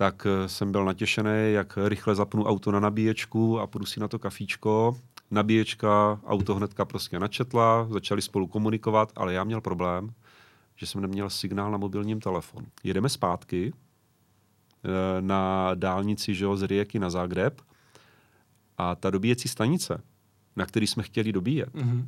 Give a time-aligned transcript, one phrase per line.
[0.00, 4.08] tak eh, jsem byl natěšený, jak rychle zapnu auto na nabíječku a půjdu si na
[4.08, 4.98] to kafíčko.
[5.30, 10.12] Nabíječka, auto hnedka prostě načetla, začali spolu komunikovat, ale já měl problém,
[10.76, 12.66] že jsem neměl signál na mobilním telefonu.
[12.84, 17.60] Jedeme zpátky eh, na dálnici že jo, z Rijeky na Zagreb
[18.78, 20.02] a ta dobíjecí stanice,
[20.56, 22.06] na který jsme chtěli dobíjet, mm-hmm.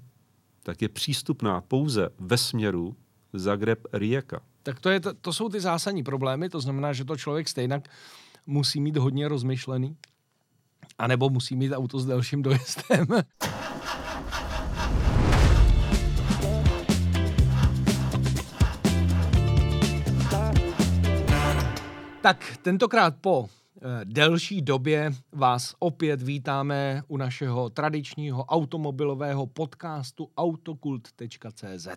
[0.63, 2.97] tak je přístupná pouze ve směru
[3.35, 4.41] Zagreb-Rijeka.
[4.63, 7.83] Tak to, je, to, to jsou ty zásadní problémy, to znamená, že to člověk stejně
[8.47, 9.97] musí mít hodně rozmyšlený,
[10.99, 13.07] anebo musí mít auto s delším dojezdem.
[22.23, 31.89] tak tentokrát po eh, delší době vás opět vítáme u našeho tradičního automobilového podcastu autokult.cz.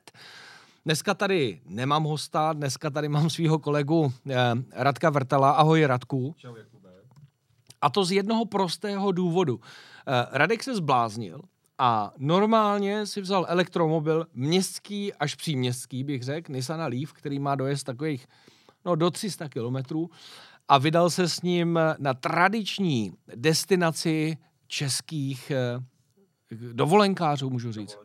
[0.85, 4.35] Dneska tady nemám hosta, dneska tady mám svého kolegu eh,
[4.71, 5.52] Radka Vrtala.
[5.52, 6.35] Ahoj Radku.
[6.38, 6.89] Čau Jakube.
[7.81, 9.59] A to z jednoho prostého důvodu.
[10.08, 11.41] Eh, Radek se zbláznil
[11.78, 17.86] a normálně si vzal elektromobil městský až příměstský, bych řekl, Nissan Leaf, který má dojezd
[17.86, 18.28] takových
[18.86, 20.09] no, do 300 kilometrů
[20.67, 25.83] a vydal se s ním na tradiční destinaci českých eh,
[26.73, 27.97] dovolenkářů, můžu říct.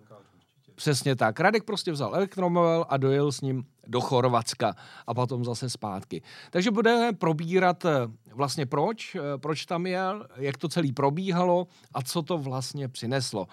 [0.80, 1.40] Přesně tak.
[1.40, 4.74] Radek prostě vzal elektromobil a dojel s ním do Chorvatska
[5.06, 6.22] a potom zase zpátky.
[6.50, 7.90] Takže budeme probírat eh,
[8.34, 13.46] vlastně proč, eh, proč tam jel, jak to celé probíhalo a co to vlastně přineslo.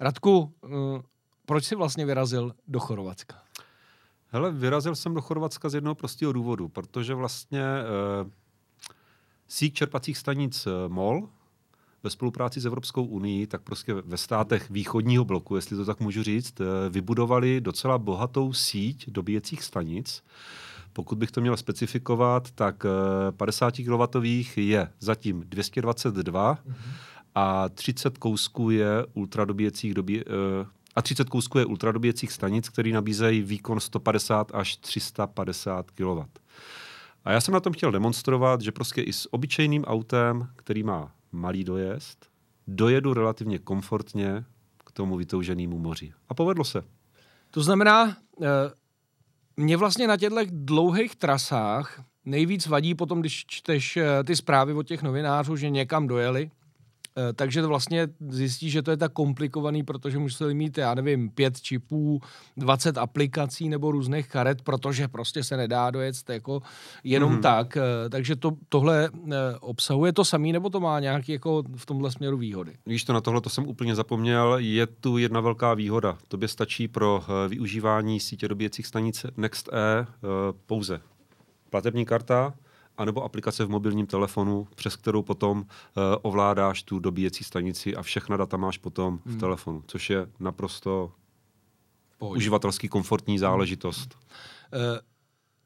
[0.00, 0.68] Radku, eh,
[1.46, 3.42] proč jsi vlastně vyrazil do Chorvatska?
[4.26, 8.30] Hele, vyrazil jsem do Chorvatska z jednoho prostého důvodu, protože vlastně eh,
[9.48, 11.28] síť čerpacích stanic MOL,
[12.02, 16.22] ve spolupráci s Evropskou unii, tak prostě ve státech východního bloku, jestli to tak můžu
[16.22, 20.22] říct, eh, vybudovali docela bohatou síť dobíjecích stanic.
[20.92, 22.86] Pokud bych to měl specifikovat, tak
[23.30, 24.20] 50 eh, kW
[24.56, 26.74] je zatím 222 mm-hmm.
[27.34, 30.24] a 30 kousků je ultradobíjecích dobí, eh,
[30.96, 36.20] a 30 kousků je ultradobíjecích stanic, které nabízejí výkon 150 až 350 kW.
[37.24, 41.12] A já jsem na tom chtěl demonstrovat, že prostě i s obyčejným autem, který má
[41.32, 42.26] malý dojezd,
[42.66, 44.44] dojedu relativně komfortně
[44.86, 46.12] k tomu vytouženému moři.
[46.28, 46.84] A povedlo se.
[47.50, 48.46] To znamená, eh,
[49.56, 54.82] mě vlastně na těchto dlouhých trasách nejvíc vadí potom, když čteš eh, ty zprávy od
[54.82, 56.50] těch novinářů, že někam dojeli
[57.34, 61.60] takže to vlastně zjistí, že to je tak komplikovaný, protože museli mít, já nevím, pět
[61.60, 62.20] čipů,
[62.56, 66.62] 20 aplikací nebo různých karet, protože prostě se nedá dojet jako
[67.04, 67.40] jenom mm-hmm.
[67.40, 67.76] tak.
[67.76, 72.10] Eh, takže to, tohle eh, obsahuje to samý, nebo to má nějaký jako v tomhle
[72.10, 72.72] směru výhody?
[72.86, 74.56] Víš to, na tohle to jsem úplně zapomněl.
[74.58, 76.18] Je tu jedna velká výhoda.
[76.28, 80.06] Tobě stačí pro využívání sítě dobíjecích stanic NextE
[80.66, 81.00] pouze
[81.70, 82.54] platební karta,
[83.00, 85.64] anebo aplikace v mobilním telefonu, přes kterou potom uh,
[86.22, 89.36] ovládáš tu dobíjecí stanici a všechna data máš potom hmm.
[89.36, 91.12] v telefonu, což je naprosto
[92.18, 92.36] Pohodě.
[92.36, 93.38] uživatelsky komfortní hmm.
[93.38, 94.18] záležitost.
[94.74, 94.98] Uh,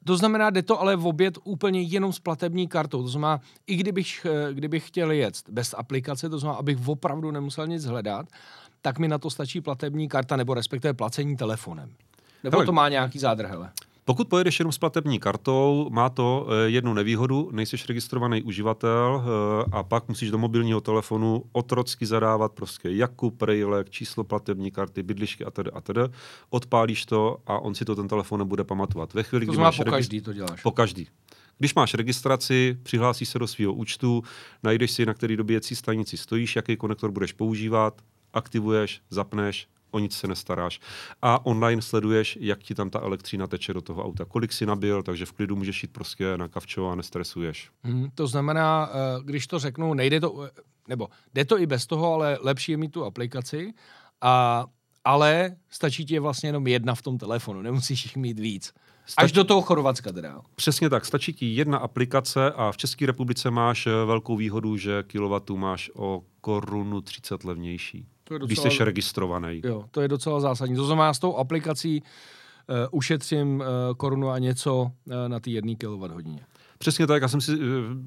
[0.05, 3.01] to znamená, jde to ale v oběd úplně jenom s platební kartou.
[3.01, 7.67] To znamená, i kdybych, eh, kdybych chtěl jet bez aplikace, to znamená, abych opravdu nemusel
[7.67, 8.25] nic hledat,
[8.81, 11.93] tak mi na to stačí platební karta nebo respektive placení telefonem.
[12.43, 12.65] Nebo Hele.
[12.65, 13.71] to má nějaký zádrhele?
[14.07, 19.65] Pokud pojedeš jenom s platební kartou, má to eh, jednu nevýhodu, nejsi registrovaný uživatel eh,
[19.71, 25.45] a pak musíš do mobilního telefonu otrocky zadávat prostě Jakub, Rejlek, číslo platební karty, bydlišky
[25.45, 26.01] a tedy a tedy.
[26.49, 29.13] Odpálíš to a on si to ten telefon nebude pamatovat.
[29.13, 30.61] Ve chvíli, to kdy máš po každý to děláš.
[30.61, 31.07] Po každý.
[31.57, 34.23] Když máš registraci, přihlásíš se do svého účtu,
[34.63, 38.01] najdeš si, na který dobíjecí stanici stojíš, jaký konektor budeš používat,
[38.33, 40.79] aktivuješ, zapneš, o nic se nestaráš.
[41.21, 45.03] A online sleduješ, jak ti tam ta elektřina teče do toho auta, kolik si nabil,
[45.03, 47.69] takže v klidu můžeš jít prostě na kavčo a nestresuješ.
[47.83, 50.49] Hmm, to znamená, eh, když to řeknu, nejde to,
[50.87, 53.73] nebo jde to i bez toho, ale lepší je mít tu aplikaci,
[54.21, 54.65] a,
[55.03, 58.73] ale stačí ti je vlastně jenom jedna v tom telefonu, nemusíš jich mít víc.
[59.05, 59.25] Stačí...
[59.25, 60.41] Až do toho Chorvatska teda.
[60.55, 65.03] Přesně tak, stačí ti jedna aplikace a v České republice máš eh, velkou výhodu, že
[65.03, 68.05] kilowattu máš o korunu 30 levnější.
[68.27, 69.61] To je docela, když jsi registrovaný.
[69.63, 70.75] Jo, to je docela zásadní.
[70.75, 73.65] To znamená, s tou aplikací uh, ušetřím uh,
[73.97, 76.41] korunu a něco uh, na ty jedné kWh.
[76.77, 77.51] Přesně tak, já jsem si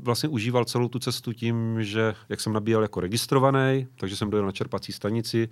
[0.02, 4.46] vlastně užíval celou tu cestu tím, že jak jsem nabíjel jako registrovaný, takže jsem dojel
[4.46, 5.48] na čerpací stanici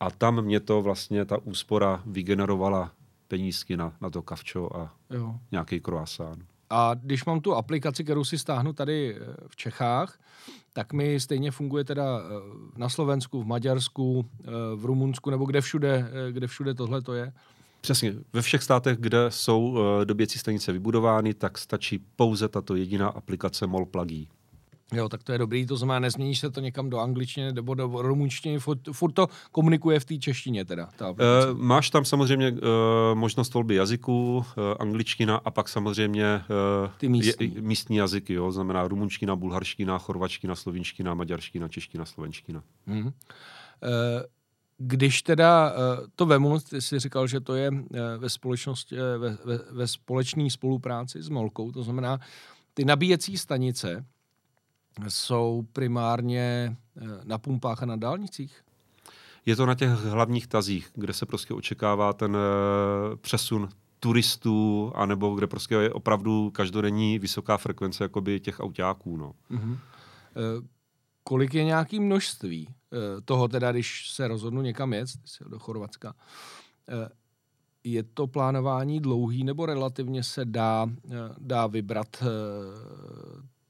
[0.00, 2.92] a tam mě to vlastně ta úspora vygenerovala
[3.28, 5.34] penízky na, na to kavčo a jo.
[5.52, 6.44] nějaký croissant.
[6.70, 10.18] A když mám tu aplikaci, kterou si stáhnu tady v Čechách,
[10.78, 12.22] tak mi stejně funguje teda
[12.76, 14.30] na Slovensku, v Maďarsku,
[14.76, 17.32] v Rumunsku nebo kde všude, kde všude tohle to je.
[17.80, 18.14] Přesně.
[18.32, 23.86] Ve všech státech, kde jsou dobíjecí stanice vybudovány, tak stačí pouze tato jediná aplikace MOL.
[24.92, 28.02] Jo, tak to je dobrý, to znamená, nezměníš se to někam do angličtiny nebo do
[28.02, 30.88] rumunštiny, furt, furt to komunikuje v té češtině teda.
[30.96, 31.16] Ta uh,
[31.52, 32.58] máš tam samozřejmě uh,
[33.14, 34.44] možnost volby jazyků, uh,
[34.80, 36.44] angličtina a pak samozřejmě
[36.84, 37.54] uh, Ty místní.
[37.54, 42.62] Je, místní jazyky, jo, znamená rumunština, bulharština, chorvačtina, slovinština, maďarština, čeština, slovenština.
[42.86, 43.06] Hmm.
[43.06, 43.12] Uh,
[44.78, 45.72] když teda
[46.16, 47.70] to vemu, ty jsi říkal, že to je
[48.18, 52.18] ve společnosti, ve, ve, ve společné spolupráci s Molkou, to znamená,
[52.74, 54.04] ty nabíjecí stanice,
[55.08, 58.64] jsou primárně eh, na pumpách a na dálnicích?
[59.46, 63.68] Je to na těch hlavních tazích, kde se prostě očekává ten eh, přesun
[64.00, 69.16] turistů, anebo kde prostě je opravdu každodenní vysoká frekvence jakoby těch autáků.
[69.16, 69.32] No.
[69.50, 69.78] Uh-huh.
[71.24, 72.68] kolik je nějaký množství
[73.24, 75.08] toho teda, když se rozhodnu někam jet,
[75.48, 76.14] do Chorvatska,
[77.84, 80.86] je to plánování dlouhý nebo relativně se dá,
[81.38, 82.22] dá vybrat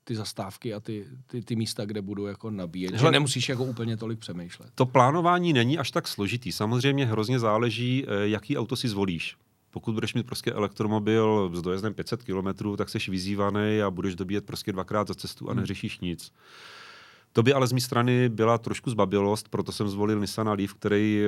[0.08, 2.94] ty zastávky a ty, ty, ty místa, kde budu jako nabíjet.
[2.94, 4.70] Hele, že nemusíš jako úplně tolik přemýšlet.
[4.75, 6.52] To plánování není až tak složitý.
[6.52, 9.37] Samozřejmě hrozně záleží, eh, jaký auto si zvolíš.
[9.70, 14.46] Pokud budeš mít prostě elektromobil s dojezdem 500 km, tak jsi vyzývaný a budeš dobíjet
[14.46, 15.60] prostě dvakrát za cestu a hmm.
[15.60, 16.32] neřešíš nic.
[17.32, 21.22] To by ale z mé strany byla trošku zbabilost, proto jsem zvolil Nissan Leaf, který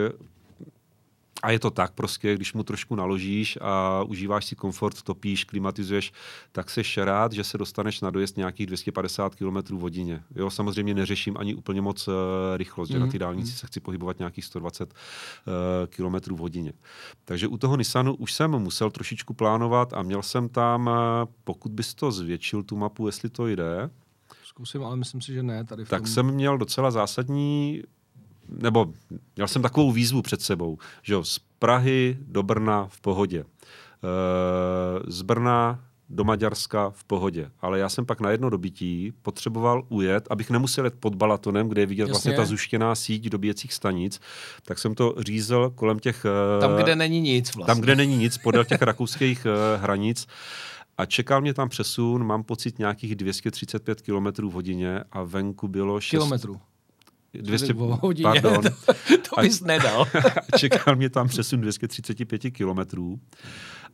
[1.42, 6.12] a je to tak prostě, když mu trošku naložíš a užíváš si komfort, topíš, klimatizuješ,
[6.52, 10.22] tak se rád, že se dostaneš na dojezd nějakých 250 km v hodině.
[10.36, 12.14] Jo, samozřejmě neřeším ani úplně moc uh,
[12.56, 12.92] rychlost, mm-hmm.
[12.92, 13.58] že na ty mhm, dálnici mhm.
[13.58, 15.54] se chci pohybovat nějakých 120 uh,
[15.86, 16.72] km v hodině.
[17.24, 20.94] Takže u toho Nissanu už jsem musel trošičku plánovat a měl jsem tam, uh,
[21.44, 23.90] pokud bys to zvětšil, tu mapu, jestli to jde,
[24.44, 25.64] Zkusím, ale myslím si, že ne.
[25.64, 25.98] Tady v tom...
[25.98, 27.82] Tak jsem měl docela zásadní
[28.48, 28.92] nebo
[29.36, 33.40] měl jsem takovou výzvu před sebou, že jo, z Prahy do Brna v pohodě.
[33.40, 33.44] E,
[35.06, 37.50] z Brna do Maďarska v pohodě.
[37.60, 41.82] Ale já jsem pak na jedno dobití potřeboval ujet, abych nemusel jet pod Balatonem, kde
[41.82, 42.12] je vidět Jasně.
[42.12, 44.20] vlastně ta zuštěná síť dobíjecích stanic,
[44.64, 46.24] tak jsem to řízel kolem těch...
[46.24, 47.74] Eh, tam, kde není nic vlastně.
[47.74, 50.26] Tam, kde není nic, podél těch rakouských uh, hranic.
[50.98, 56.00] A čekal mě tam přesun, mám pocit nějakých 235 km v hodině a venku bylo
[56.00, 56.10] 6...
[56.10, 56.60] Kilometrů.
[57.34, 57.74] 200,
[58.22, 58.62] pardon.
[59.30, 60.06] to bys nedal.
[60.58, 63.20] čekal mě tam přesun 235 kilometrů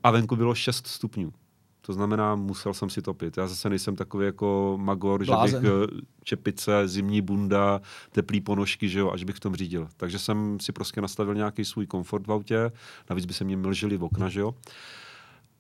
[0.02, 1.32] a venku bylo 6 stupňů.
[1.80, 3.36] To znamená, musel jsem si topit.
[3.36, 5.64] Já zase nejsem takový jako magor, Blázen.
[5.64, 7.80] že bych eh, čepice, zimní bunda,
[8.12, 9.88] teplý ponožky, že jo, až bych v tom řídil.
[9.96, 12.72] Takže jsem si prostě nastavil nějaký svůj komfort v autě,
[13.10, 14.54] navíc by se mě mlžili v okna, že jo.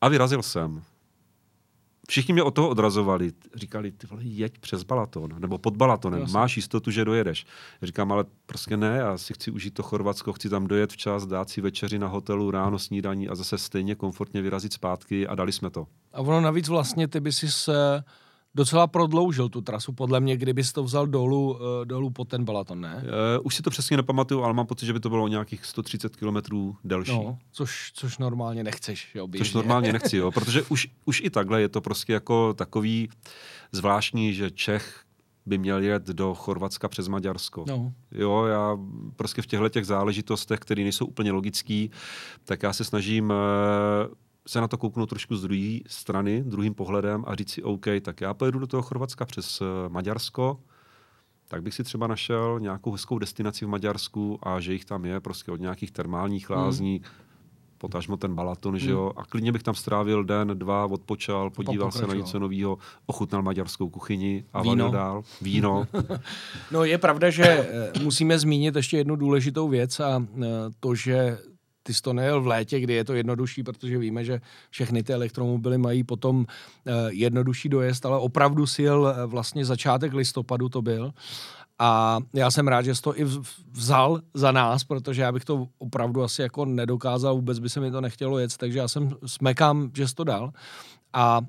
[0.00, 0.82] A vyrazil jsem
[2.08, 3.32] všichni mě od toho odrazovali.
[3.54, 6.34] Říkali, ty vole, jeď přes Balaton, nebo pod Balatonem, Jasně.
[6.38, 7.46] máš jistotu, že dojedeš.
[7.80, 11.26] Já říkám, ale prostě ne, já si chci užít to Chorvatsko, chci tam dojet včas,
[11.26, 15.52] dát si večeři na hotelu, ráno snídaní a zase stejně komfortně vyrazit zpátky a dali
[15.52, 15.86] jsme to.
[16.12, 18.04] A ono navíc vlastně, ty by si se
[18.56, 22.80] docela prodloužil tu trasu, podle mě, kdybys to vzal dolů, uh, dolů pod ten Balaton,
[22.80, 22.94] ne?
[22.96, 26.16] Uh, už si to přesně nepamatuju, ale mám pocit, že by to bylo nějakých 130
[26.16, 27.12] kilometrů delší.
[27.12, 29.44] No, což, což normálně nechceš, jo, běžně.
[29.44, 33.08] Což normálně nechci, jo, protože už, už i takhle je to prostě jako takový
[33.72, 35.02] zvláštní, že Čech
[35.46, 37.64] by měl jet do Chorvatska přes Maďarsko.
[37.68, 37.92] No.
[38.12, 38.78] Jo, já
[39.16, 41.86] prostě v těchto těch záležitostech, které nejsou úplně logické,
[42.44, 44.14] tak já se snažím uh,
[44.46, 48.20] se na to kouknout trošku z druhé strany, druhým pohledem a říct si, OK, tak
[48.20, 50.60] já pojedu do toho Chorvatska přes eh, Maďarsko,
[51.48, 55.20] tak bych si třeba našel nějakou hezkou destinaci v Maďarsku a že jich tam je
[55.20, 56.58] prostě od nějakých termálních hmm.
[56.58, 57.04] lázní, mm.
[57.78, 58.78] potažmo ten Balaton, mm.
[58.78, 59.12] že jo, hmm.
[59.16, 63.88] a klidně bych tam strávil den, dva, odpočal, podíval se na něco nového, ochutnal maďarskou
[63.88, 64.90] kuchyni a Víno.
[64.90, 65.22] dál.
[65.42, 65.86] Víno.
[66.72, 70.46] no je pravda, že eh, musíme zmínit ještě jednu důležitou věc a eh,
[70.80, 71.38] to, že
[71.86, 74.40] ty jsi to nejel v létě, kdy je to jednodušší, protože víme, že
[74.70, 76.44] všechny ty elektromobily mají potom uh,
[77.08, 81.12] jednodušší dojezd, ale opravdu si jel uh, vlastně začátek listopadu to byl.
[81.78, 83.24] A já jsem rád, že jsi to i
[83.72, 87.90] vzal za nás, protože já bych to opravdu asi jako nedokázal, vůbec by se mi
[87.90, 90.52] to nechtělo jet, takže já jsem smekám, že jsi to dal.
[91.12, 91.40] A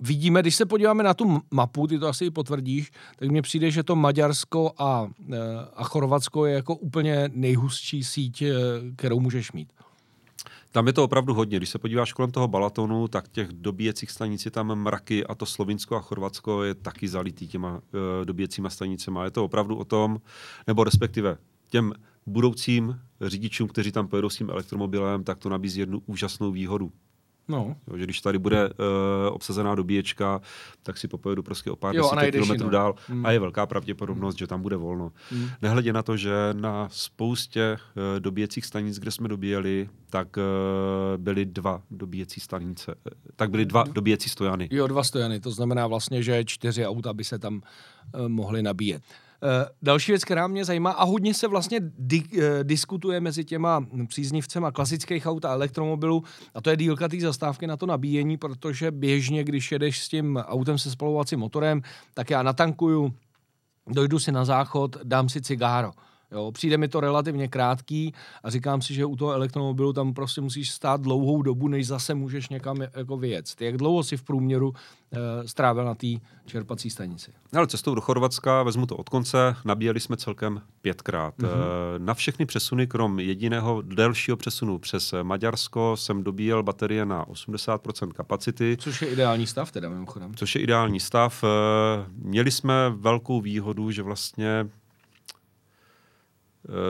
[0.00, 3.70] vidíme, když se podíváme na tu mapu, ty to asi i potvrdíš, tak mně přijde,
[3.70, 5.36] že to Maďarsko a, eh,
[5.76, 8.54] a Chorvatsko je jako úplně nejhustší síť, eh,
[8.96, 9.72] kterou můžeš mít.
[10.72, 11.56] Tam je to opravdu hodně.
[11.56, 15.46] Když se podíváš kolem toho Balatonu, tak těch dobíjecích stanic je tam mraky a to
[15.46, 17.80] Slovinsko a Chorvatsko je taky zalitý těma uh,
[18.24, 19.18] dobíjecíma stanicemi.
[19.24, 20.20] Je to opravdu o tom,
[20.66, 21.38] nebo respektive
[21.68, 21.92] těm
[22.26, 26.92] budoucím řidičům, kteří tam pojedou s tím elektromobilem, tak to nabízí jednu úžasnou výhodu
[27.50, 27.76] No.
[27.90, 28.74] Jo, že když tady bude uh,
[29.30, 30.40] obsazená dobíječka,
[30.82, 32.68] tak si popojedu prostě o pár Jo, kilometrů jinou.
[32.70, 33.26] dál Hmm.
[33.26, 35.12] a je velká pravděpodobnost, že tam bude volno.
[35.30, 35.48] Hmm.
[35.62, 40.42] Nehledě na to, že na spoustě uh, dobíjecích stanic, kde jsme dobíjeli, tak uh,
[41.22, 42.94] byly dva dobíjecí stanice,
[43.36, 44.68] tak byly dva dobíjecí stojany.
[44.70, 47.54] Jo, dva stojany, to znamená vlastně, že čtyři auta by se tam
[48.14, 49.02] uh, mohly nabíjet.
[49.42, 49.48] Uh,
[49.82, 54.72] další věc, která mě zajímá, a hodně se vlastně di- uh, diskutuje mezi těma příznivcema
[54.72, 59.44] klasických aut a elektromobilů, a to je dílka té zastávky na to nabíjení, protože běžně,
[59.44, 61.82] když jedeš s tím autem se spalovacím motorem,
[62.14, 63.12] tak já natankuju,
[63.86, 65.92] dojdu si na záchod, dám si cigáro.
[66.32, 70.40] Jo, přijde mi to relativně krátký a říkám si, že u toho elektromobilu tam prostě
[70.40, 73.46] musíš stát dlouhou dobu, než zase můžeš někam jako vyjet.
[73.60, 74.74] Jak dlouho si v průměru
[75.12, 76.06] e, strávil na té
[76.46, 77.32] čerpací stanici?
[77.56, 81.38] Ale cestou do Chorvatska, vezmu to od konce, nabíjeli jsme celkem pětkrát.
[81.38, 81.50] Mhm.
[81.50, 82.04] Mm-hmm.
[82.04, 88.76] Na všechny přesuny, krom jediného delšího přesunu přes Maďarsko, jsem dobíjel baterie na 80% kapacity.
[88.80, 90.34] Což je ideální stav teda mimochodem.
[90.34, 91.44] Což je ideální stav.
[91.44, 94.68] Eh, Měli jsme velkou výhodu, že vlastně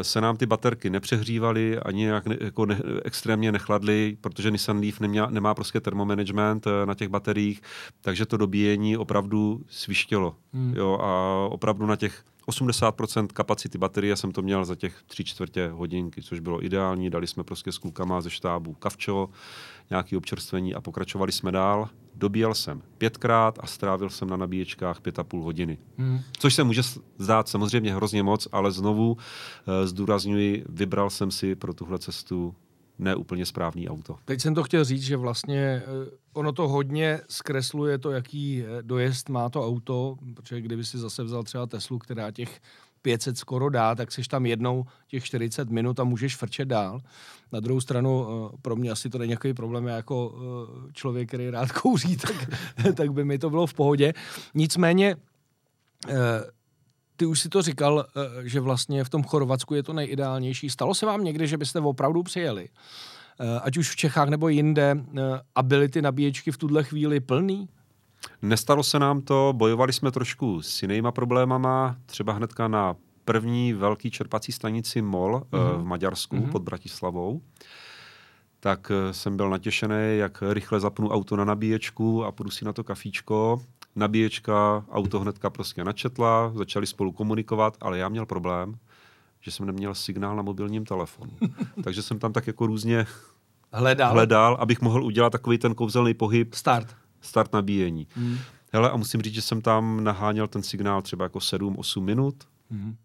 [0.03, 5.01] se nám ty baterky nepřehřívaly, ani nějak ne, jako ne, extrémně nechladly, protože Nissan Leaf
[5.01, 7.63] nemá, nemá prostě termomanagement eh, na těch bateriích,
[8.01, 10.37] takže to dobíjení opravdu svištělo.
[10.53, 10.75] Hmm.
[10.77, 15.69] Jo, a opravdu na těch 80% kapacity baterie jsem to měl za těch tři čtvrtě
[15.69, 17.11] hodinky, což bylo ideální.
[17.11, 19.29] Dali jsme prostě s klukama ze štábu kavčo,
[19.91, 21.89] nějaké občerstvení a pokračovali jsme dál.
[22.15, 25.79] Dobíjel jsem pětkrát a strávil jsem na nabíječkách pět a půl hodiny.
[25.99, 26.21] Hmm.
[26.39, 26.83] Což se může
[27.19, 32.55] zdát samozřejmě hrozně moc, ale znovu eh, zdůrazňuji, vybral jsem si pro tuhle cestu
[32.99, 34.17] neúplně správný auto.
[34.25, 35.83] Teď jsem to chtěl říct, že vlastně eh,
[36.33, 41.25] ono to hodně zkresluje to, jaký eh, dojezd má to auto, protože kdyby si zase
[41.25, 42.61] vzal třeba Teslu, která těch
[43.03, 47.01] 500 skoro dá, tak jsi tam jednou těch 40 minut a můžeš frčet dál.
[47.53, 51.29] Na druhou stranu, eh, pro mě asi to není nějaký problém, já jako eh, člověk,
[51.29, 52.51] který rád kouří, tak,
[52.95, 54.13] tak by mi to bylo v pohodě.
[54.55, 55.17] Nicméně,
[56.09, 56.15] eh,
[57.17, 58.07] ty už si to říkal,
[58.43, 60.71] že vlastně v tom Chorvatsku je to nejideálnější.
[60.71, 62.69] Stalo se vám někdy, že byste opravdu přijeli,
[63.63, 65.05] ať už v Čechách nebo jinde,
[65.55, 67.69] a byly ty nabíječky v tuhle chvíli plný?
[68.43, 74.11] Nestalo se nám to, bojovali jsme trošku s jinýma problémama, třeba hnedka na první velký
[74.11, 75.77] čerpací stanici MOL mm-hmm.
[75.81, 76.45] v Maďarsku Mhm.
[76.45, 76.51] mm-hmm.
[76.53, 77.41] pod Bratislavou.
[78.61, 82.73] Tak eh, jsem byl natěšený, jak rychle zapnu auto na nabíječku a půjdu si na
[82.73, 83.63] to kafíčko.
[83.97, 88.75] Nabíječka, auto hnedka prostě načetla, začali spolu komunikovat, ale já měl problém,
[89.41, 91.33] že jsem neměl signál na mobilním telefonu.
[91.85, 93.07] Takže jsem tam tak jako různě
[93.73, 94.13] Hledal?
[94.13, 96.97] hledal, abych mohl udělat takový ten kouzelný pohyb, Start.
[97.21, 98.07] Start nabíjení.
[98.11, 98.39] Hmm.
[98.73, 102.35] Hele, a musím říct, že jsem tam naháněl ten signál třeba jako 7-8 minut.
[102.71, 102.97] Hmm.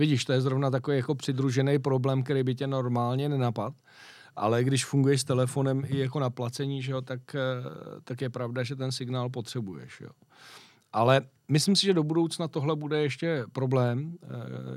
[0.00, 3.74] Vidíš, to je zrovna takový jako přidružený problém, který by tě normálně nenapad.
[4.36, 7.40] Ale když funguješ s telefonem i jako na placení, že jo, tak, eh,
[8.04, 10.00] tak je pravda, že ten signál potřebuješ.
[10.00, 10.10] Jo.
[10.92, 14.26] Ale myslím si, že do budoucna tohle bude ještě problém, eh,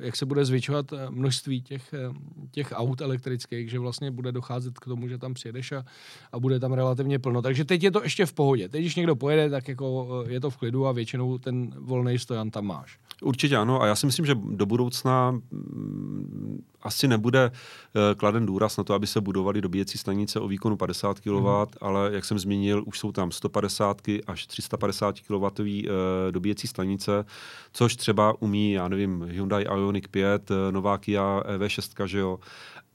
[0.05, 2.13] jak se bude zvětšovat eh, množství těch, eh,
[2.51, 5.86] těch aut elektrických, že vlastně bude docházet k tomu, že tam přijedeš a,
[6.32, 7.41] a bude tam relativně plno.
[7.41, 8.70] Takže teď je to ještě v pohodě.
[8.70, 12.51] Teď, když někdo pojede, tak jako je to v klidu a většinou ten volný stojan
[12.51, 13.00] tam máš.
[13.22, 18.77] Určitě ano a já si myslím, že do budoucna mm, asi nebude eh, kladen důraz
[18.77, 21.65] na to, aby se budovaly dobíjecí stanice o výkonu 50 kW, mm.
[21.82, 25.91] ale jak jsem zmínil, už jsou tam 150 až 350 kW eh,
[26.32, 27.25] dobíjecí stanice,
[27.74, 32.39] což třeba umí, já nevím, Hyundai Ioniq 5, eh, nová Kia EV6, že jo,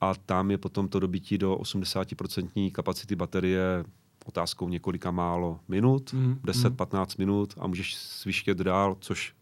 [0.00, 3.84] a tam je potom to dobití do 80% kapacity baterie
[4.28, 9.32] otázkou několika málo minut, Mhm, 10-15 minut a můžeš svištět dál, což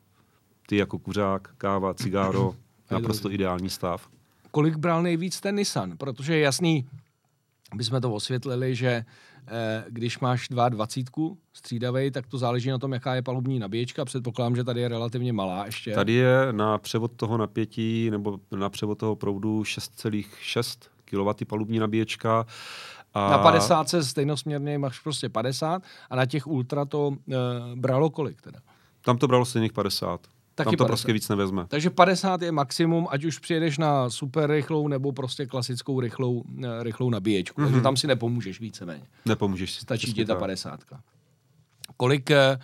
[0.67, 2.55] ty jako kuřák, káva, cigáro,
[2.91, 4.09] naprosto ideální stav.
[4.51, 6.87] kolik bral nejvíc ten Nissan, protože je jasný,
[7.75, 9.05] bychom to osvětlili, že
[9.49, 10.87] eh, když máš 22
[11.53, 14.05] střídavej, tak to záleží na tom, jaká je palubní nabíječka.
[14.05, 15.95] Předpokládám, že tady je relativně malá ještě.
[15.95, 22.47] Tady je na převod toho napětí nebo na převod toho proudu 6,6 kW palubní nabíječka.
[23.15, 27.35] A Na 50 se stejnosměrně máš prostě 50 a na těch ultra to eh,
[27.75, 28.61] bralo kolik teda?
[29.05, 30.21] Tam to bralo stejných 50.
[30.57, 30.87] Taky Tam to 50.
[30.87, 31.65] prostě víc nevezme.
[31.69, 36.83] Takže 50 je maximum, ať už přijedeš na super rychlou nebo prostě klasickou rychlou, eh,
[36.83, 37.61] rychlou nabíječku.
[37.61, 37.65] Mm-hmm.
[37.65, 39.05] Takže tam si nepomůžeš víceméně.
[39.27, 39.81] Nepomůžeš si.
[39.81, 40.41] Stačí ti ta tak.
[40.41, 40.81] 50.
[41.97, 42.59] Kolik eh,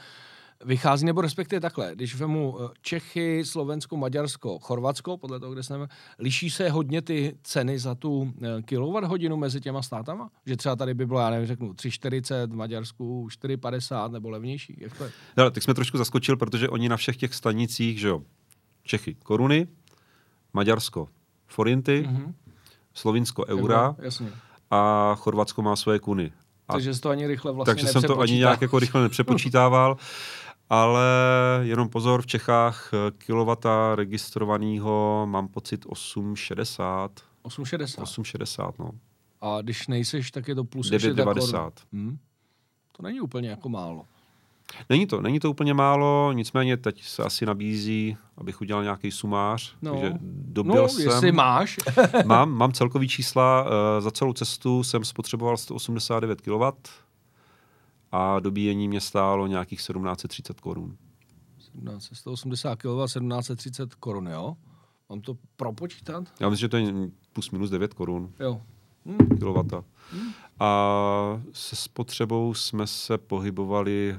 [0.64, 5.86] vychází, nebo respektive takhle, když vemu eh, Čechy, Slovensko, Maďarsko, Chorvatsko, podle toho, kde jsme,
[6.18, 10.30] liší se hodně ty ceny za tu eh, kilowatt hodinu mezi těma státama?
[10.46, 14.76] Že třeba tady by bylo, já nevím, řeknu 3,40, v Maďarsku 4,50 nebo levnější?
[14.80, 15.10] Jak to je?
[15.36, 18.22] Hele, tak jsme trošku zaskočil, protože oni na všech těch stanicích, že jo,
[18.84, 19.66] Čechy koruny,
[20.52, 21.08] Maďarsko
[21.46, 22.34] forinty, Mhm.
[22.94, 24.28] Slovinsko eura Jasně.
[24.70, 26.32] a Chorvatsko má svoje kuny.
[26.68, 29.96] A Takže to ani rychle vlastně Takže jsem to ani nějak jako rychle nepřepočítával.
[30.72, 31.04] ale
[31.62, 37.08] jenom pozor, v Čechách eh, kilowata registrovaného mám pocit 8,60.
[37.44, 38.02] 8,60?
[38.02, 38.90] 8,60, no.
[39.40, 41.72] A když nejseš, tak je to plus 9,90.
[41.92, 42.18] Hmm.
[42.96, 44.04] To není úplně jako málo.
[44.88, 49.74] Není to, není to úplně málo, nicméně teď se asi nabízí, abych udělal nějaký sumář,
[49.82, 49.92] no.
[49.92, 51.04] takže dobil no, jsem...
[51.04, 51.76] jestli máš.
[52.24, 56.62] mám, mám celkový čísla, uh, za celou cestu jsem spotřeboval 189 kW
[58.12, 60.96] a dobíjení mě stálo nějakých 1730 korun.
[62.12, 64.56] 180 kW, 1730 korun, jo?
[65.08, 66.24] Mám to propočítat?
[66.40, 66.92] Já myslím, že to je
[67.32, 68.32] plus minus 9 korun.
[68.40, 68.62] Jo.
[69.06, 69.38] Hmm.
[69.38, 69.84] Kilowata.
[70.12, 70.32] Hmm.
[70.60, 74.16] A se spotřebou jsme se pohybovali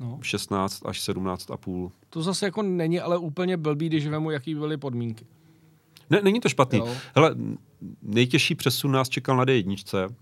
[0.00, 0.18] no.
[0.22, 1.92] 16 až 17 a půl.
[2.10, 5.26] To zase jako není ale úplně blbý, když vemu, jaký byly podmínky.
[6.10, 6.78] Ne, není to špatný.
[6.78, 6.88] Jo.
[7.14, 7.34] Hele,
[8.02, 10.14] nejtěžší přesun nás čekal na D1,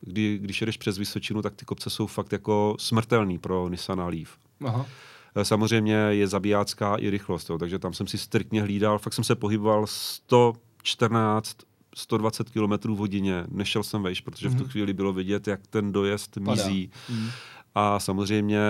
[0.00, 4.38] kdy, když jedeš přes Vysočinu, tak ty kopce jsou fakt jako smrtelný pro Nissan Leaf.
[4.64, 4.86] Aha.
[5.34, 9.24] Eh, samozřejmě je zabijácká i rychlost, jo, takže tam jsem si striktně hlídal, fakt jsem
[9.24, 11.56] se pohyboval 114,
[11.94, 14.52] 120 km v hodině, nešel jsem vejš, protože mm-hmm.
[14.52, 14.70] v tu mhm.
[14.70, 16.50] chvíli bylo vidět, jak ten dojezd Padá.
[16.50, 16.90] mizí.
[17.08, 17.28] Mm.
[17.74, 18.60] A samozřejmě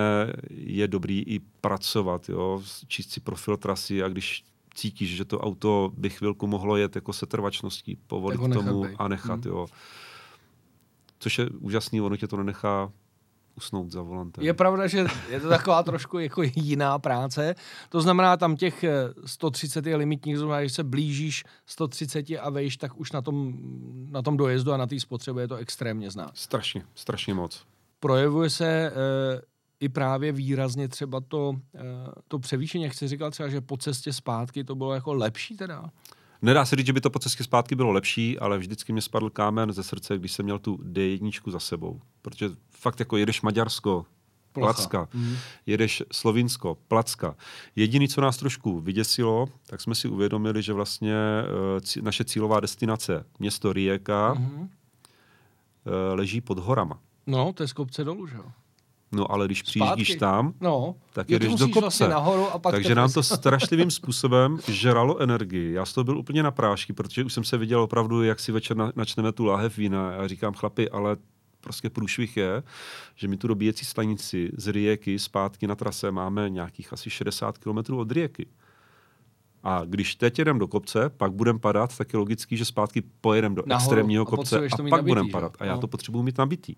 [0.50, 4.44] je dobrý i pracovat, jo, číst si profil trasy a když
[4.74, 8.96] cítíš, že to auto by chvilku mohlo jet jako setrvačností, povolit tomu bej.
[8.98, 9.50] a nechat, mm.
[9.50, 9.66] jo.
[11.18, 12.92] Což je úžasný, ono tě to nenechá
[13.58, 14.44] usnout za volantem.
[14.44, 17.54] Je pravda, že je to taková trošku jako jiná práce.
[17.88, 18.84] To znamená, tam těch
[19.26, 23.54] 130 je limitních, znamená, že se blížíš 130 a vejš, tak už na tom,
[24.10, 26.30] na tom dojezdu a na té spotřebě je to extrémně znát.
[26.34, 27.66] Strašně, strašně moc.
[28.00, 28.92] Projevuje se e,
[29.80, 31.80] i právě výrazně třeba to, e,
[32.28, 35.90] to převýšení, jak jsi říkal třeba, že po cestě zpátky to bylo jako lepší teda?
[36.42, 39.30] Nedá se říct, že by to po cestě zpátky bylo lepší, ale vždycky mě spadl
[39.30, 42.00] kámen ze srdce, když jsem měl tu D1 za sebou.
[42.22, 44.06] Protože fakt jako jedeš Maďarsko,
[44.52, 44.72] Plocha.
[44.72, 45.36] Placka, mm.
[45.66, 47.36] jedeš Slovinsko, Placka.
[47.76, 51.14] Jediný, co nás trošku vyděsilo, tak jsme si uvědomili, že vlastně
[51.96, 54.60] uh, naše cílová destinace, město Rijeka, mm.
[54.60, 54.68] uh,
[56.12, 57.00] leží pod horama.
[57.26, 58.44] No, to je z kopce dolů, že jo?
[59.12, 61.80] No ale když přijíždíš tam, no, tak jedeš do kopce.
[61.80, 65.72] Vlastně nahoru a pak Takže nám to strašlivým způsobem žralo energii.
[65.72, 68.52] Já z toho byl úplně na prášky, protože už jsem se viděl opravdu, jak si
[68.52, 70.12] večer načneme tu láhev vína.
[70.12, 71.16] Já říkám, chlapi, ale
[71.60, 72.62] prostě průšvih je,
[73.14, 77.94] že my tu dobíjecí stanici z Rijeky zpátky na trase máme nějakých asi 60 km
[77.94, 78.46] od Rijeky.
[79.62, 83.54] A když teď jedeme do kopce, pak budeme padat, tak je logický, že zpátky pojedeme
[83.54, 85.56] do Nahoru, extrémního kopce a pak budeme padat.
[85.60, 85.80] A já no.
[85.80, 86.74] to potřebuji mít nabitý.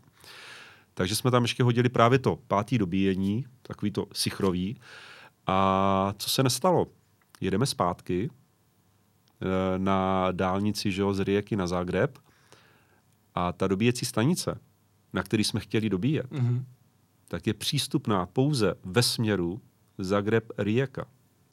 [0.94, 4.76] Takže jsme tam ještě hodili právě to pátý dobíjení, takový to sichrový.
[5.46, 6.86] A co se nestalo?
[7.40, 12.18] Jedeme zpátky eh, na dálnici že jo, z Rijeky na Zagreb
[13.34, 14.60] a ta dobíjecí stanice,
[15.12, 16.64] na který jsme chtěli dobíjet, mm-hmm.
[17.28, 19.60] tak je přístupná pouze ve směru
[19.98, 21.04] Zagreb-Rijeka.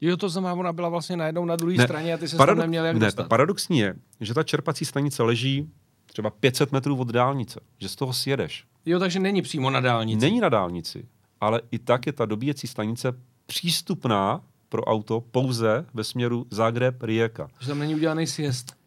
[0.01, 2.57] Jo, to znamená, ona byla vlastně najednou na druhé straně a ty se parado- tam
[2.57, 3.27] neměl jak ne, dostat.
[3.27, 5.69] Paradoxní je, že ta čerpací stanice leží
[6.11, 8.65] třeba 500 metrů od dálnice, že z toho sjedeš.
[8.85, 10.25] Jo, takže není přímo na dálnici.
[10.25, 11.05] Není na dálnici,
[11.41, 13.13] ale i tak je ta dobíjecí stanice
[13.45, 17.47] přístupná pro auto pouze ve směru Zagreb-Rijeka.
[17.59, 18.77] Že tam není udělaný sjezd.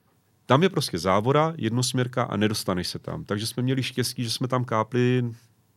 [0.47, 3.25] Tam je prostě závora, jednosměrka a nedostaneš se tam.
[3.25, 5.23] Takže jsme měli štěstí, že jsme tam kápli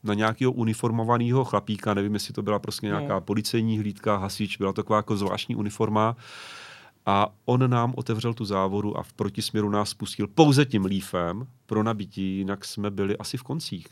[0.04, 3.22] na nějakého uniformovaného chlapíka, nevím, jestli to byla prostě nějaká no.
[3.22, 6.16] policejní hlídka, hasič, byla to taková jako zvláštní uniforma.
[7.06, 11.84] A on nám otevřel tu závodu a v protisměru nás spustil pouze tím lífem pro
[11.84, 13.88] nabití, jinak jsme byli asi v koncích.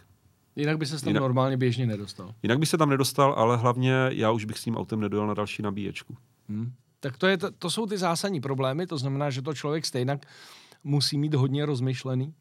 [0.56, 2.34] Jinak by se tam jinak, normálně běžně nedostal.
[2.44, 5.34] Jinak by se tam nedostal, ale hlavně já už bych s tím autem nedojel na
[5.34, 6.18] další nabíječku.
[6.50, 6.74] Hmm.
[7.00, 10.20] Tak to, je, to, to jsou ty zásadní problémy, to znamená, že to člověk stejně
[10.84, 12.34] musí mít hodně rozmyšlený.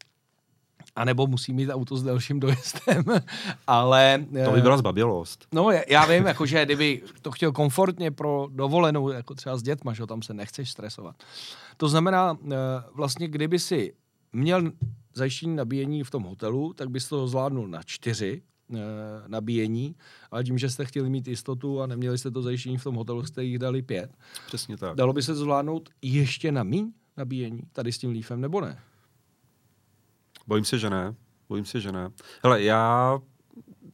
[0.95, 3.03] A nebo musí mít auto s delším dojezdem,
[3.67, 4.25] ale...
[4.45, 5.47] To by eh, byla zbabělost.
[5.53, 9.93] No, já vím, jako, že kdyby to chtěl komfortně pro dovolenou, jako třeba s dětma,
[9.93, 11.15] že tam se nechceš stresovat.
[11.77, 12.55] To znamená, eh,
[12.93, 13.93] vlastně, kdyby si
[14.33, 14.71] měl
[15.13, 18.41] zajištění nabíjení v tom hotelu, tak bys to zvládnul na čtyři
[18.73, 18.77] e,
[19.27, 19.95] nabíjení,
[20.31, 23.25] ale tím, že jste chtěli mít jistotu a neměli jste to zajištění v tom hotelu,
[23.25, 24.11] jste jich dali pět.
[24.47, 24.95] Přesně tak.
[24.95, 28.79] Dalo by se to zvládnout ještě na míň nabíjení tady s tím lífem, nebo ne?
[30.51, 31.15] Bojím se, že ne.
[31.49, 32.09] Bojím se, že ne.
[32.43, 33.19] Hele, já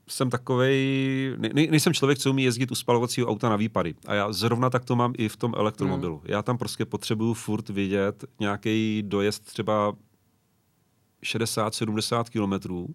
[0.07, 3.95] jsem takovej, ne, nejsem člověk, co umí jezdit u spalovacího auta na výpady.
[4.07, 6.15] A já zrovna tak to mám i v tom elektromobilu.
[6.15, 6.21] Mm.
[6.25, 9.93] Já tam prostě potřebuju furt vidět nějaký dojezd třeba
[11.23, 12.87] 60-70 kilometrů,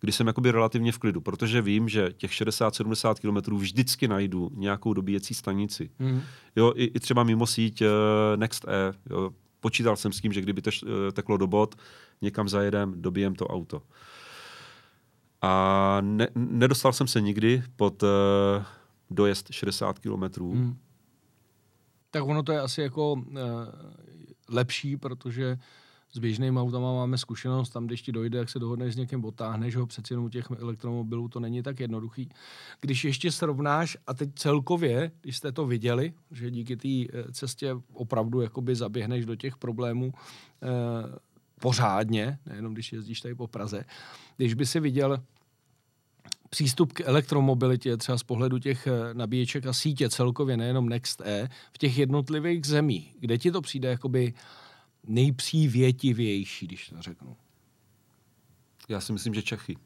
[0.00, 4.92] kdy jsem jakoby relativně v klidu, protože vím, že těch 60-70 kilometrů vždycky najdu nějakou
[4.92, 5.90] dobíjecí stanici.
[5.98, 6.22] Mm.
[6.56, 7.88] Jo, i, i třeba mimo síť uh,
[8.36, 8.92] Next E.
[9.10, 11.74] Jo, počítal jsem s tím, že kdyby teš, uh, teklo do bod,
[12.22, 13.82] někam zajedem, dobijem to auto.
[15.42, 18.08] A ne, nedostal jsem se nikdy pod uh,
[19.10, 20.52] dojezd 60 kilometrů.
[20.52, 20.78] Hmm.
[22.10, 23.22] Tak ono to je asi jako uh,
[24.48, 25.58] lepší, protože
[26.12, 29.76] s běžnými autama máme zkušenost, tam když ti dojde, jak se dohodneš s někým, otáhneš
[29.76, 32.28] ho, přeci jenom těch elektromobilů to není tak jednoduchý.
[32.80, 37.76] Když ještě srovnáš, a teď celkově, když jste to viděli, že díky té eh, cestě
[37.92, 40.12] opravdu jakoby zaběhneš do těch problémů
[40.62, 40.68] eh,
[41.60, 43.84] pořádně, nejenom když jezdíš tady po Praze,
[44.36, 45.22] když by si viděl
[46.50, 51.48] přístup k elektromobilitě třeba z pohledu těch eh, nabíječek a sítě celkově, nejenom Next E,
[51.72, 54.34] v těch jednotlivých zemích, kde ti to přijde jakoby
[55.08, 57.36] nejpřívětivější, když to řeknu?
[58.88, 59.76] Já si myslím, že Čechy.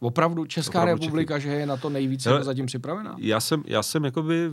[0.00, 1.48] Opravdu Česká Opravdu republika, Čechy.
[1.48, 3.16] že je na to nejvíce Hele, zatím připravená?
[3.18, 4.50] Já jsem, já jsem jakoby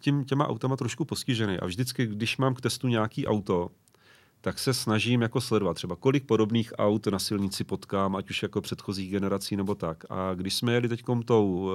[0.00, 3.70] tím, těma autama trošku postižený a vždycky, když mám k testu nějaký auto,
[4.40, 8.60] tak se snažím jako sledovat třeba, kolik podobných aut na silnici potkám, ať už jako
[8.60, 10.04] předchozích generací nebo tak.
[10.10, 11.72] A když jsme jeli teď tou uh,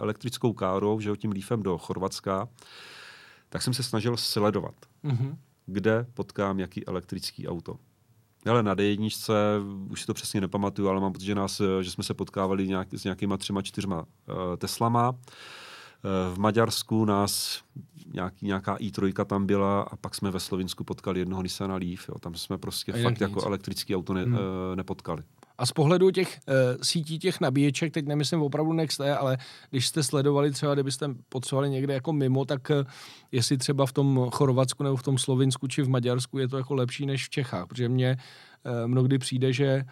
[0.00, 2.48] elektrickou károu, že tím lífem do Chorvatska,
[3.48, 4.74] tak jsem se snažil sledovat.
[5.04, 7.76] Mm-hmm kde potkám jaký elektrický auto.
[8.46, 8.96] Ale na d
[9.90, 12.88] už si to přesně nepamatuju, ale mám pocit, že, nás, že jsme se potkávali nějak,
[12.92, 15.10] s nějakýma třema, čtyřma uh, Teslama.
[15.10, 17.62] Uh, v Maďarsku nás
[18.14, 22.08] nějaký, nějaká i3 tam byla a pak jsme ve Slovinsku potkali jednoho Nissan Leaf.
[22.08, 22.18] Jo.
[22.18, 24.34] Tam jsme prostě a fakt jako elektrický auto ne, hmm.
[24.34, 24.40] uh,
[24.74, 25.22] nepotkali.
[25.58, 29.38] A z pohledu těch uh, sítí těch nabíječek, teď nemyslím opravdu Next E, ale
[29.70, 32.90] když jste sledovali třeba, kdybyste potřebovali někde jako mimo, tak uh,
[33.32, 36.74] jestli třeba v tom Chorvatsku nebo v tom Slovinsku či v Maďarsku je to jako
[36.74, 38.14] lepší než v Čechách, protože uh,
[38.86, 39.84] mnohdy přijde, že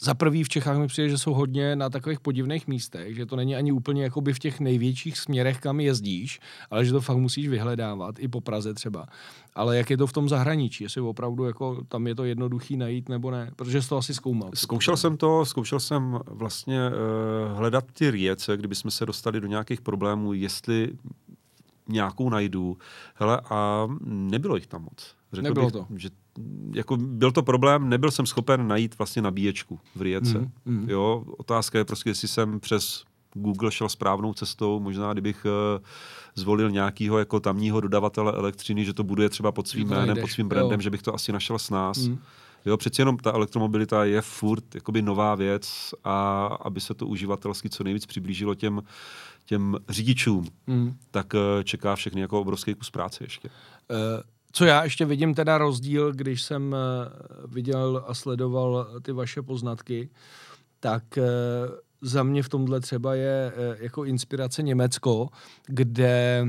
[0.00, 3.36] za prvý v Čechách mi přijde, že jsou hodně na takových podivných místech, že to
[3.36, 7.48] není ani úplně jakoby v těch největších směrech, kam jezdíš, ale že to fakt musíš
[7.48, 9.06] vyhledávat, i po Praze třeba.
[9.54, 13.08] Ale jak je to v tom zahraničí, jestli opravdu jako tam je to jednoduchý najít
[13.08, 14.50] nebo ne, protože jsi to asi zkoumal.
[14.54, 19.46] Zkoušel jsem to, zkoušel jsem vlastně uh, hledat ty riece, kdyby jsme se dostali do
[19.46, 20.92] nějakých problémů, jestli
[21.88, 22.78] nějakou najdu.
[23.14, 25.21] Hele, a nebylo jich tam moc.
[25.32, 25.86] Řekl Nebylo bych, to.
[25.96, 26.08] Že
[26.74, 30.38] jako byl to problém, nebyl jsem schopen najít vlastně nabíječku v Riece.
[30.38, 30.90] Mm, mm.
[30.90, 35.84] Jo, otázka je prostě, jestli jsem přes Google šel správnou cestou, možná kdybych uh,
[36.34, 40.48] zvolil nějakého jako tamního dodavatele elektřiny, že to bude třeba pod svým jménem, pod svým
[40.48, 40.82] brandem, jo.
[40.82, 41.98] že bych to asi našel s nás.
[41.98, 42.18] Mm.
[42.64, 47.70] Jo, přeci jenom ta elektromobilita je furt jakoby nová věc a aby se to uživatelsky
[47.70, 48.82] co nejvíc přiblížilo těm,
[49.44, 50.96] těm řidičům, mm.
[51.10, 53.48] tak uh, čeká všechny jako obrovský kus práce ještě.
[53.48, 53.96] Uh,
[54.52, 57.08] co já ještě vidím teda rozdíl, když jsem eh,
[57.46, 60.08] viděl a sledoval ty vaše poznatky,
[60.80, 61.22] tak eh,
[62.04, 65.28] za mě v tomhle třeba je eh, jako inspirace Německo,
[65.66, 66.46] kde,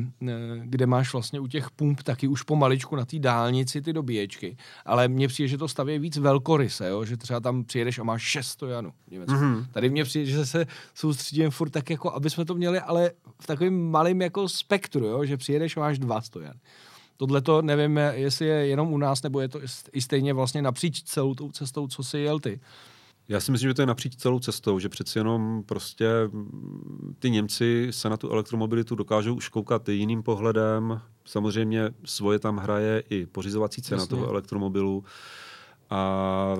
[0.63, 4.57] kde máš vlastně u těch pump taky už pomaličku na té dálnici ty dobíječky.
[4.85, 7.05] Ale mně přijde, že to staví víc velkoryse, jo?
[7.05, 8.93] že třeba tam přijedeš a máš šest stojanů.
[9.11, 9.65] Mm-hmm.
[9.71, 13.11] Tady mně přijde, že se soustředím furt tak jako, aby jsme to měli, ale
[13.41, 15.25] v takovém malém jako spektru, jo?
[15.25, 16.59] že přijedeš a máš dva stojany.
[17.23, 19.59] Tohle to nevím, jestli je jenom u nás, nebo je to
[19.93, 22.59] i stejně vlastně napříč celou tou cestou, co si jel ty.
[23.27, 26.09] Já si myslím, že to je napříč celou cestou, že přeci jenom prostě
[27.19, 31.01] ty Němci se na tu elektromobilitu dokážou už koukat jiným pohledem.
[31.25, 34.09] Samozřejmě svoje tam hraje i pořizovací cena Jasně.
[34.09, 35.03] toho elektromobilu.
[35.89, 36.55] A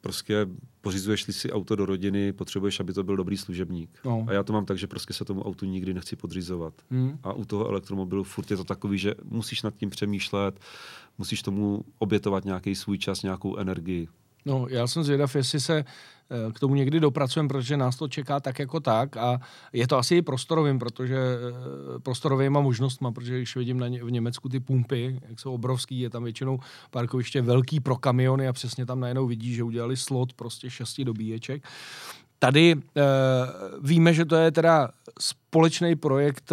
[0.00, 0.46] prostě
[0.86, 3.90] pořizuješ si auto do rodiny, potřebuješ, aby to byl dobrý služebník.
[4.04, 4.24] No.
[4.28, 6.74] A já to mám tak, že prostě se tomu autu nikdy nechci podřizovat.
[6.90, 7.18] Hmm.
[7.22, 10.60] A u toho elektromobilu furt je to takový, že musíš nad tím přemýšlet,
[11.18, 14.08] musíš tomu obětovat nějaký svůj čas, nějakou energii.
[14.46, 18.40] No, já jsem zvědav, jestli se eh, k tomu někdy dopracujeme, protože nás to čeká
[18.40, 19.40] tak jako tak a
[19.72, 24.10] je to asi i prostorovým, protože eh, prostorovýma možnostma, protože když vidím na ně, v
[24.10, 26.58] Německu ty pumpy, jak jsou obrovský, je tam většinou
[26.90, 31.64] parkoviště velký pro kamiony a přesně tam najednou vidí, že udělali slot prostě šesti dobíječek.
[32.38, 32.82] Tady uh,
[33.82, 34.88] víme, že to je teda
[35.20, 36.52] společný projekt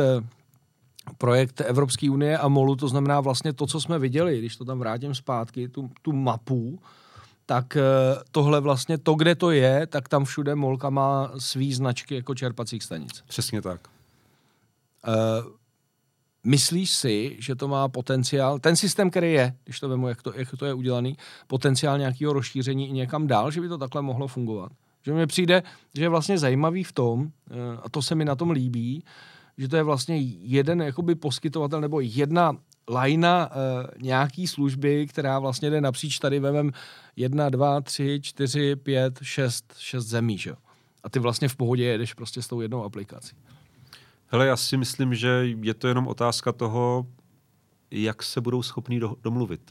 [1.18, 4.80] projekt Evropské unie a MOLu, to znamená vlastně to, co jsme viděli, když to tam
[4.80, 6.80] vrátím zpátky, tu, tu mapu,
[7.46, 7.82] tak eh,
[8.32, 12.84] tohle vlastně to, kde to je, tak tam všude Molka má svý značky jako čerpacích
[12.84, 13.24] stanic.
[13.28, 13.88] Přesně tak.
[15.08, 15.52] Uh,
[16.44, 20.34] myslíš si, že to má potenciál, ten systém, který je, když to vemu, jak to,
[20.36, 24.28] jak to je udělaný, potenciál nějakého rozšíření i někam dál, že by to takhle mohlo
[24.28, 24.72] fungovat?
[25.02, 27.28] Že mi přijde, že je vlastně zajímavý v tom, uh,
[27.84, 29.04] a to se mi na tom líbí,
[29.58, 32.58] že to je vlastně jeden jakoby poskytovatel nebo jedna
[32.90, 36.72] lajna uh, nějaký služby, která vlastně jde napříč tady vemem
[37.16, 40.54] jedna, dva, tři, čtyři, pět, šest, šest zemí, že?
[41.04, 43.36] A ty vlastně v pohodě jedeš prostě s tou jednou aplikací.
[44.28, 47.08] Hele, já si myslím, že je to jenom otázka toho,
[47.92, 49.62] jak se budou schopní do, domluvit.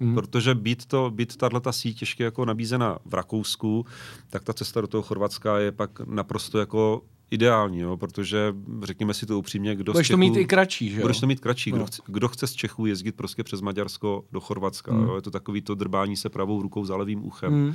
[0.00, 0.14] Hmm.
[0.14, 3.86] Protože být, to, být tato síť ještě jako nabízena v Rakousku,
[4.30, 9.26] tak ta cesta do toho Chorvatska je pak naprosto jako ideální, jo, protože řekněme si
[9.26, 11.02] to upřímně, kdo Budeš z Čechů, to mít i kratší, že jo?
[11.02, 11.72] Budeš to mít kratší.
[11.72, 11.76] No.
[11.76, 15.04] Kdo, chce, kdo chce z Čechů jezdit prostě přes Maďarsko do Chorvatska, Hmm.
[15.04, 17.52] jo, je to takový to drbání se pravou rukou za levým uchem.
[17.52, 17.74] Hmm.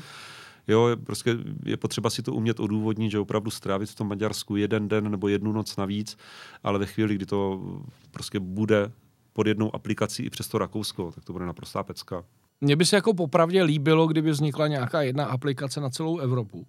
[0.68, 4.56] Jo, je, prostě je potřeba si to umět odůvodnit, že opravdu strávit v tom Maďarsku
[4.56, 6.18] jeden den nebo jednu noc navíc,
[6.64, 7.62] ale ve chvíli, kdy to
[8.12, 8.92] prostě bude
[9.34, 12.24] pod jednou aplikací i přes to Rakousko, tak to bude naprostá pecka.
[12.62, 16.66] Mně by se jako popravdě líbilo, kdyby vznikla nějaká jedna aplikace na celou Evropu.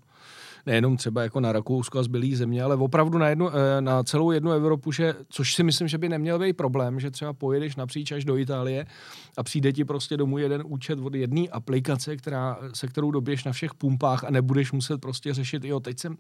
[0.66, 4.30] Nejenom třeba jako na Rakousko a zbylý země, ale opravdu na, jednu, eh, na celou
[4.30, 8.12] jednu Evropu, že, což si myslím, že by neměl být problém, že třeba pojedeš napříč
[8.12, 8.86] až do Itálie
[9.36, 13.52] a přijde ti prostě domů jeden účet od jedné aplikace, která, se kterou doběš na
[13.52, 16.16] všech pumpách a nebudeš muset prostě řešit, jo, teď jsem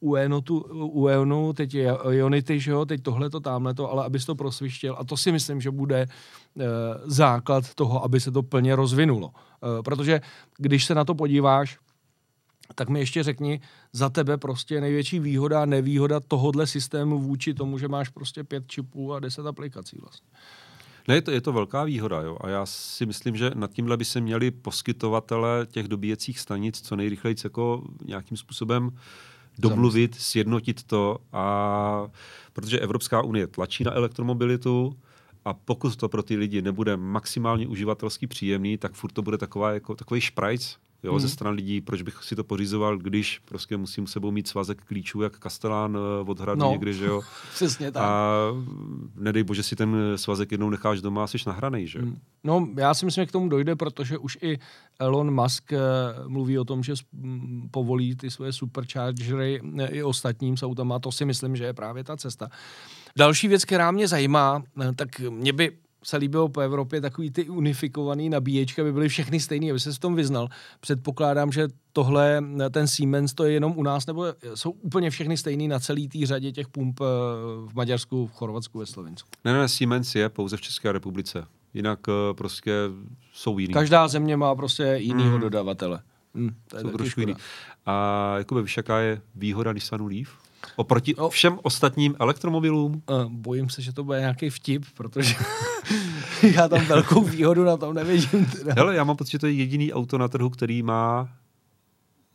[0.00, 4.34] u Eonotu, u Eonu, teď je Ionity, že jo, teď tohleto, tamhleto, ale abys to
[4.34, 4.96] prosvištěl.
[4.98, 6.06] A to si myslím, že bude e,
[7.04, 9.30] základ toho, aby se to plně rozvinulo.
[9.30, 10.20] E, protože
[10.58, 11.78] když se na to podíváš,
[12.74, 13.60] tak mi ještě řekni,
[13.92, 18.64] za tebe prostě největší výhoda a nevýhoda tohohle systému vůči tomu, že máš prostě pět
[18.66, 20.28] čipů a deset aplikací vlastně.
[21.08, 22.36] Ne, je to, je to velká výhoda, jo.
[22.40, 26.96] A já si myslím, že nad tímhle by se měli poskytovatele těch dobíjecích stanic co
[26.96, 28.90] nejrychleji jako nějakým způsobem
[29.58, 32.08] domluvit, sjednotit to, a
[32.52, 34.96] protože Evropská unie tlačí na elektromobilitu,
[35.44, 39.72] a pokud to pro ty lidi nebude maximálně uživatelsky příjemný, tak furt to bude taková,
[39.72, 41.16] jako, takový šprajc jo, Mhm.
[41.16, 41.20] mm.
[41.20, 44.84] ze strany lidí, proč bych si to pořizoval, když prostě musím s sebou mít svazek
[44.84, 46.70] klíčů, jak Kastelán eh, od hradu No.
[46.70, 47.20] někde, že jo.
[47.54, 48.02] Přesně tak.
[48.02, 48.26] A
[49.14, 52.04] nedej bože si ten svazek jednou necháš doma a jsi nahranej, že jo.
[52.04, 52.18] Mm.
[52.44, 54.58] No, já si myslím, že k tomu dojde, protože už i
[54.98, 55.78] Elon Musk eh,
[56.28, 56.92] mluví o tom, že
[57.70, 60.98] povolí ty své superchargery eh, i ostatním s autama.
[60.98, 62.48] To si myslím, že je právě ta cesta.
[63.18, 64.62] Další věc, která mě zajímá,
[64.96, 65.72] tak mě by
[66.04, 69.98] se líbilo po Evropě takový ty unifikovaný nabíječky, aby byly všechny stejný, aby se v
[69.98, 70.48] tom vyznal.
[70.80, 75.68] Předpokládám, že tohle, ten Siemens, to je jenom u nás, nebo jsou úplně všechny stejný
[75.68, 77.04] na celý té řadě těch pump eh,
[77.66, 79.28] v Maďarsku, v Chorvatsku, ve Slovensku.
[79.44, 81.44] Ne, ne, Siemens je pouze v České republice.
[81.74, 82.72] Jinak eh, prostě
[83.32, 83.74] jsou jiný.
[83.74, 85.40] Každá země má prostě jinýho Mm.
[85.40, 86.00] dodavatele.
[86.34, 87.34] Hm, to je jsou trošku jiný.
[87.86, 90.28] A jakoby víš, jaká je výhoda Nissanu Leaf?
[90.76, 91.28] Oproti No.
[91.28, 93.02] všem ostatním elektromobilům?
[93.10, 95.34] Uh, bojím se, že to bude nějaký vtip, protože
[96.54, 98.46] já tam velkou výhodu na tom nevidím.
[98.46, 98.72] Teda.
[98.76, 101.28] Hele, já mám pocit, že to je jediný auto na trhu, který má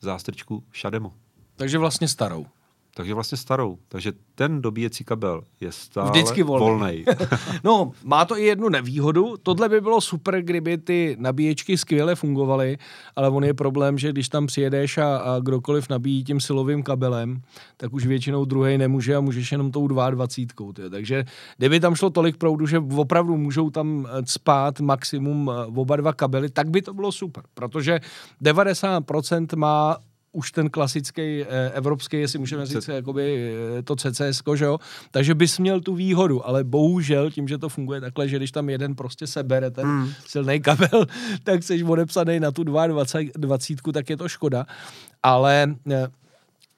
[0.02, 1.14] zástrčku Shademo.
[1.56, 2.46] Takže vlastně starou.
[2.94, 3.78] Takže vlastně starou.
[3.88, 6.66] Takže ten dobíjecí kabel je stále Vždycky volný.
[6.66, 7.06] volnej.
[7.64, 9.36] No, má to i jednu nevýhodu.
[9.44, 12.78] Tohle by bylo super, kdyby ty nabíječky skvěle fungovaly,
[13.16, 17.42] ale on je problém, že když tam přijedeš a, a kdokoliv nabíjí tím silovým kabelem,
[17.78, 20.74] tak už většinou druhý nemůže a můžeš jenom tou 22.
[20.74, 20.90] Tyjo.
[20.90, 21.26] Takže
[21.58, 26.14] kdyby tam šlo tolik proudu, že opravdu můžou tam eh, spát maximum eh, oba dva
[26.14, 28.00] kabely, tak by to bylo super, protože
[28.44, 29.98] 90% má
[30.32, 34.78] už ten klasický eh, evropský, jestli můžeme říct, C- jakoby eh, to CCS, že jo?
[35.12, 38.70] Takže bys měl tu výhodu, ale bohužel tím, že to funguje takhle, že když tam
[38.70, 40.10] jeden prostě sebere ten Hmm.
[40.28, 41.06] silný kabel,
[41.44, 43.58] tak jsi odepsaný na tu 22,
[43.94, 44.66] tak je to škoda.
[45.24, 46.08] Ale eh,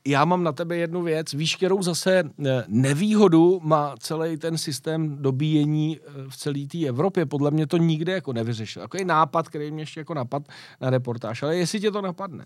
[0.07, 2.23] já mám na tebe jednu věc, víš, kterou zase
[2.67, 7.25] nevýhodu má celý ten systém dobíjení v celé té Evropě.
[7.25, 8.81] Podle mě to nikde jako nevyřešil.
[8.81, 10.43] Jako je nápad, který mě ještě jako napad
[10.81, 12.45] na reportáž, ale jestli tě to napadne.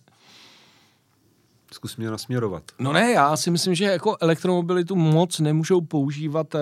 [1.75, 2.63] Zkus mě nasměrovat.
[2.79, 6.59] No ne, já si myslím, že jako elektromobilitu moc nemůžou používat eh,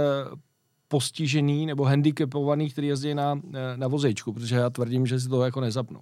[0.87, 5.43] postižený nebo handicapovaný, který jezdí na, eh, na vozejčku, protože já tvrdím, že si to
[5.43, 6.01] jako nezapnou.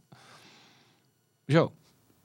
[1.47, 1.69] Že jo?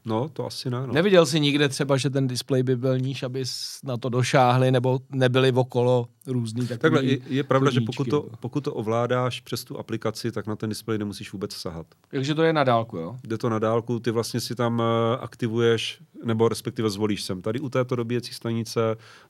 [0.07, 0.87] No, to asi ne.
[0.87, 0.92] No.
[0.92, 3.45] Neviděl jsi nikde třeba, že ten displej by byl níž, aby
[3.85, 8.16] na to došáhli, nebo nebyli okolo různý takový Takhle, je, je pravda, že pokud to,
[8.16, 8.29] jo.
[8.40, 11.87] pokud to ovládáš přes tu aplikaci, tak na ten displej nemusíš vůbec sahat.
[12.11, 13.16] Takže to je na dálku, jo?
[13.25, 17.42] Jde to na dálku, ty vlastně si tam eh, aktivuješ, nebo respektive zvolíš sem.
[17.42, 18.81] Tady u této dobíjecí stanice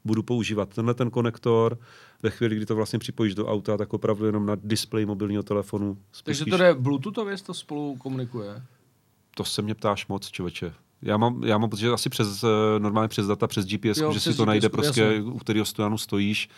[0.05, 1.79] budu používat tenhle ten konektor.
[2.23, 5.99] Ve chvíli, kdy to vlastně připojíš do auta, tak opravdu jenom na displej mobilního telefonu
[6.25, 6.51] Takže spustíš.
[6.51, 8.63] to jde Bluetoothově, to spolu komunikuje.
[9.37, 10.73] To se mě ptáš moc, člověče.
[11.03, 12.47] Já mám, já mám pocit, že asi přes, eh,
[12.79, 15.23] normálně přes data, přes GPS, Jo, že přes si to najde GPS, prostě, jasně.
[15.23, 16.49] u kterého stojanu stojíš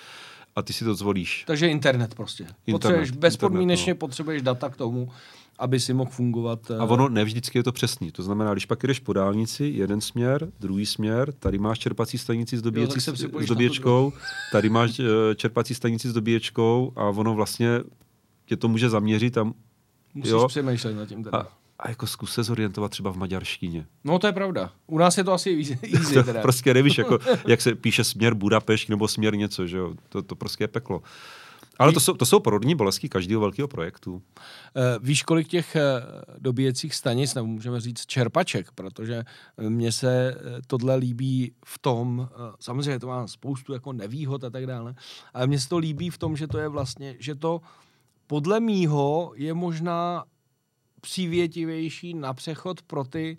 [0.57, 1.45] a ty si to zvolíš.
[1.47, 2.47] Takže internet prostě.
[2.71, 3.97] potřebuješ, internet, bezpodmínečně no.
[3.99, 5.11] potřebuješ data k tomu,
[5.59, 6.71] aby si mohl fungovat.
[6.71, 8.13] A ono ne vždycky je to přesný.
[8.13, 12.57] To znamená, když pak jdeš po dálnici, jeden směr, druhý směr, tady máš čerpací stanici
[12.57, 14.13] s, dobíjecí, připojíš s dobíječkou,
[14.53, 17.81] tady máš eh, čerpací stanici s dobíječkou a ono vlastně
[18.47, 19.53] tě to může zaměřit a,
[20.15, 20.49] Musíš jo.
[20.49, 21.39] přemýšlet nad tím teda.
[21.39, 23.87] a, a jako zkus se zorientovat třeba v maďarštině.
[24.05, 24.73] No to je pravda.
[24.87, 26.41] U nás je to asi easy, easy To teda.
[26.43, 29.95] prostě nevíš, jako, jak se píše směr Budapešť nebo směr něco, že jo?
[30.09, 31.03] To, to prostě je peklo.
[31.79, 34.15] Ale to jsou, to jsou porodní bolesti každého velkého projektu.
[34.15, 34.21] Uh,
[35.01, 39.25] víš, kolik těch uh, dobíjecích stanic, nebo můžeme říct čerpaček, protože
[39.59, 40.37] mně se
[40.67, 42.29] tohle líbí v tom,
[42.61, 44.95] samozřejmě to má spoustu jako nevýhod a tak dále,
[45.35, 47.61] ale mně se to líbí v tom, že to je vlastně, že to
[48.27, 50.25] podle mýho je možná
[51.01, 53.39] přívětivější na přechod pro ty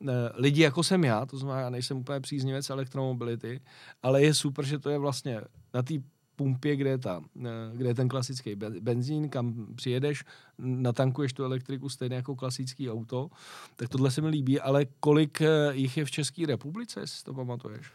[0.00, 3.60] uh, lidi, jako jsem já, to znamená, já nejsem úplně příznivec elektromobility,
[4.02, 5.40] ale je super, že to je vlastně
[5.74, 5.94] na té
[6.36, 10.24] pumpě, kde je, ta, eh, kde je ten klasický benzín, kam přijedeš,
[10.58, 13.30] natankuješ tu elektriku stejně jako klasický auto,
[13.76, 17.34] tak tohle se mi líbí, ale kolik eh, jich je v České republice, jestli to
[17.34, 17.86] pamatuješ?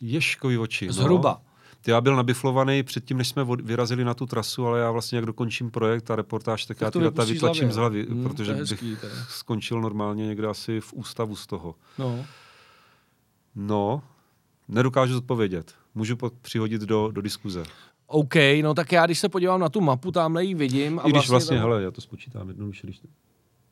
[0.00, 0.86] Ješkový oči.
[0.86, 0.92] No.
[0.92, 1.42] Zhruba.
[1.44, 1.53] No.
[1.86, 5.70] Já byl nabiflovaný předtím, než jsme vyrazili na tu trasu, ale já vlastně, jak dokončím
[5.70, 9.04] projekt a reportáž, tak, tak já ty data vytlačím z hlavy, hmm, protože hezký, bych
[9.28, 11.74] skončil normálně někde asi v ústavu z toho.
[11.98, 12.26] No.
[13.54, 14.02] No,
[14.68, 17.62] nedokážu zodpovědět můžu přihodit do, do diskuze.
[18.06, 20.98] OK, no tak já když se podívám na tu mapu, tamhle ji vidím.
[20.98, 21.68] A I když vlastně, vlastně tam...
[21.68, 23.00] hele, já to spočítám jednoduše, když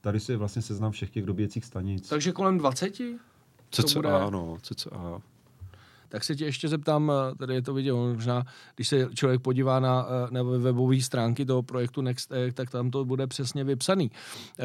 [0.01, 2.09] tady si vlastně seznám všech těch dobíjecích stanic.
[2.09, 2.95] Takže kolem 20?
[3.71, 4.13] CCA, bude...
[4.13, 5.23] ano, CCA.
[6.13, 8.45] Tak se tě ještě zeptám, eh, tady je to vidět, možná,
[8.77, 13.05] když se člověk podívá na, eh, na webové stránky toho projektu Next, tak tam to
[13.05, 14.11] bude přesně vypsaný.
[14.59, 14.65] Eh,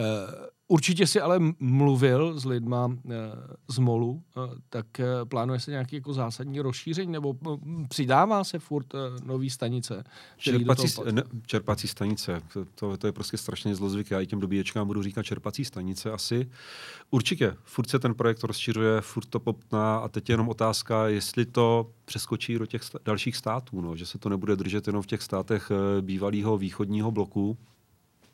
[0.69, 3.13] Určitě si ale mluvil s lidma e,
[3.67, 7.35] z MOLu, e, tak e, plánuje se nějaký jako zásadní rozšíření nebo
[7.89, 8.87] přidává se furt
[9.23, 10.03] nový stanice?
[10.37, 14.11] Čerpací, ne, čerpací stanice, to, to, to je prostě strašně zlozvyk.
[14.11, 16.49] Já i těm dobíječkám budu říkat čerpací stanice asi.
[17.11, 21.45] Určitě, furt se ten projekt rozšiřuje, furt to poptná a teď je jenom otázka, jestli
[21.45, 25.07] to přeskočí do těch sta- dalších států, no, že se to nebude držet jenom v
[25.07, 27.57] těch státech bývalého východního bloku,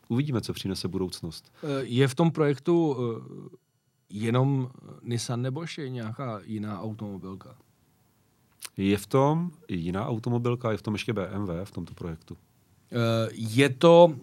[0.07, 1.53] uvidíme, co přinese budoucnost.
[1.63, 3.57] Eh, je v tom projektu eh,
[4.09, 4.69] jenom
[5.01, 7.55] Nissan nebo ještě nějaká jiná automobilka?
[8.77, 12.37] Je v tom jiná automobilka, je v tom ještě BMW v tomto projektu.
[12.91, 14.15] Eh, je to,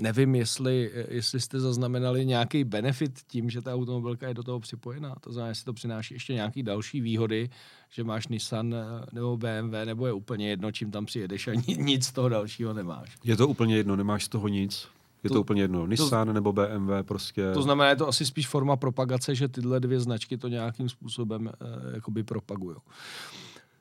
[0.00, 5.14] nevím, jestli, jestli jste zaznamenali nějaký benefit tím, že ta automobilka je do toho připojená.
[5.20, 7.50] To znamená, jestli to přináší ještě nějaké další výhody,
[7.90, 12.06] že máš Nissan eh, nebo BMW, nebo je úplně jedno, čím tam přijedeš a nic
[12.06, 13.16] z toho dalšího nemáš.
[13.24, 14.88] Je to úplně jedno, nemáš z toho nic.
[15.24, 15.86] Je to, to úplně jedno.
[15.86, 17.52] Nissan to, nebo BMW prostě.
[17.52, 21.50] To znamená, je to asi spíš forma propagace, že tyhle dvě značky to nějakým způsobem
[21.52, 22.76] eh, jakoby propagují.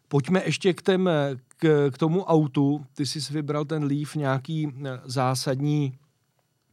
[0.08, 1.10] Pojďme ještě k, tém,
[1.58, 2.86] k, k tomu autu.
[2.94, 5.98] Ty jsi vybral ten Leaf nějaký eh, zásadní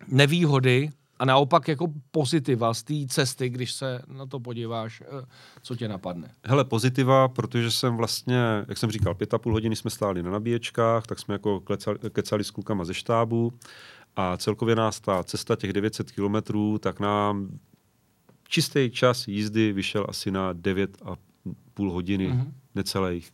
[0.08, 5.26] nevýhody a naopak jako pozitiva z té cesty, když se na to podíváš, eh,
[5.62, 6.30] co tě napadne?
[6.44, 10.30] Hele, pozitiva, protože jsem vlastně, jak jsem říkal, pět a půl hodiny jsme stáli na
[10.30, 13.52] nabíječkách, tak jsme jako klecali, kecali s klukama ze štábu
[14.16, 17.48] a celkově nás ta cesta těch 900 kilometrů, tak nám
[18.48, 21.16] čistý čas jízdy vyšel asi na 9 a
[21.74, 22.52] půl hodiny, mm-hmm.
[22.74, 23.32] necelých.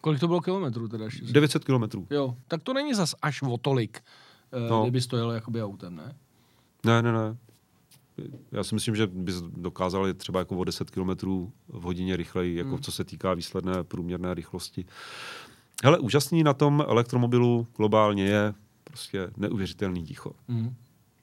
[0.00, 1.04] Kolik to bylo kilometrů teda?
[1.32, 2.06] 900 kilometrů.
[2.10, 4.00] Jo, tak to není zas až o tolik.
[4.52, 4.82] Eh, no.
[4.82, 6.16] kdyby stojil jakoby autem, ne?
[6.84, 7.36] Ne, ne, ne.
[8.52, 11.10] Já si myslím, že bys dokázal třeba jako o 10 km
[11.68, 12.80] v hodině rychleji, jako hmm.
[12.80, 14.84] co se týká výsledné průměrné rychlosti.
[15.84, 20.32] Hele, úžasný na tom elektromobilu globálně je prostě neuvěřitelný ticho.
[20.48, 20.74] Hmm.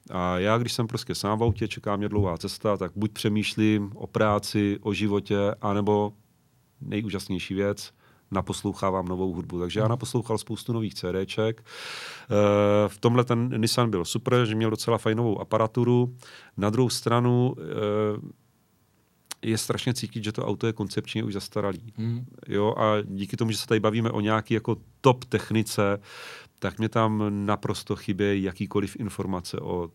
[0.09, 3.91] A já, když jsem prostě sám v autě, čeká mě dlouhá cesta, tak buď přemýšlím
[3.95, 6.13] o práci, o životě, anebo
[6.81, 7.93] nejúžasnější věc,
[8.31, 9.59] naposlouchávám novou hudbu.
[9.59, 9.89] Takže já hmm.
[9.89, 11.63] naposlouchal spoustu nových CDček.
[11.63, 12.33] Eh,
[12.87, 16.15] v tomhle ten Nissan byl super, že měl docela fajnovou aparaturu.
[16.57, 18.37] Na druhou stranu eh,
[19.41, 21.93] je strašně cítit, že to auto je koncepčně už zastaralý.
[21.97, 22.25] Mm.
[22.47, 25.99] Jo, a díky tomu, že se tady bavíme o nějaký jako top technice,
[26.59, 29.89] tak mě tam naprosto chybějí jakýkoliv informace o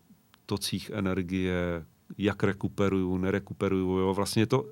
[0.45, 1.85] tocích energie,
[2.17, 3.97] jak rekuperuju, nerekuperuju.
[3.97, 4.13] Jo.
[4.13, 4.65] Vlastně to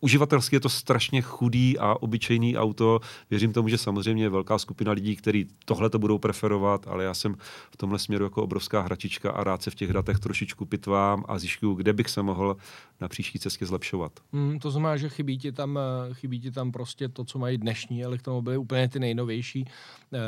[0.00, 3.00] uživatelsky je to strašně chudý a obyčejný auto.
[3.30, 7.14] Věřím tomu, že samozřejmě je velká skupina lidí, kteří tohle to budou preferovat, ale já
[7.14, 7.34] jsem
[7.70, 11.38] v tomhle směru jako obrovská hračička a rád se v těch datech trošičku pitvám a
[11.38, 12.56] zjišťuju, kde bych se mohl
[13.00, 14.12] na příští cestě zlepšovat.
[14.32, 17.58] Mm, to znamená, že chybí ti, tam, eh, chybí ti tam prostě to, co mají
[17.58, 19.64] dnešní elektromobily, úplně ty nejnovější,
[20.12, 20.18] eh,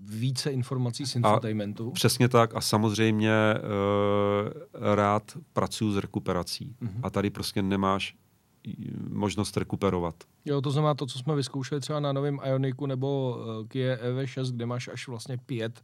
[0.00, 1.88] více informací z infotainmentu.
[1.88, 3.60] A přesně tak a samozřejmě eh,
[4.94, 5.22] rád
[5.52, 6.76] pracuji s rekuperací.
[6.82, 7.00] Mm-hmm.
[7.02, 8.14] A tady prostě nemáš
[9.08, 10.14] možnost rekuperovat.
[10.44, 14.52] Jo, to znamená to, co jsme vyzkoušeli třeba na novém Ioniku nebo uh, Kia EV6,
[14.52, 15.82] kde máš až vlastně pět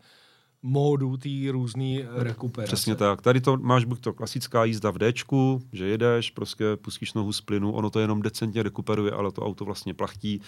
[0.63, 2.67] módů té různé rekuperace.
[2.75, 3.23] Přesně tak.
[3.23, 7.41] Tady to máš buď to klasická jízda v Dčku, že jedeš, prostě pustíš nohu z
[7.41, 10.41] plynu, ono to jenom decentně rekuperuje, ale to auto vlastně plachtí,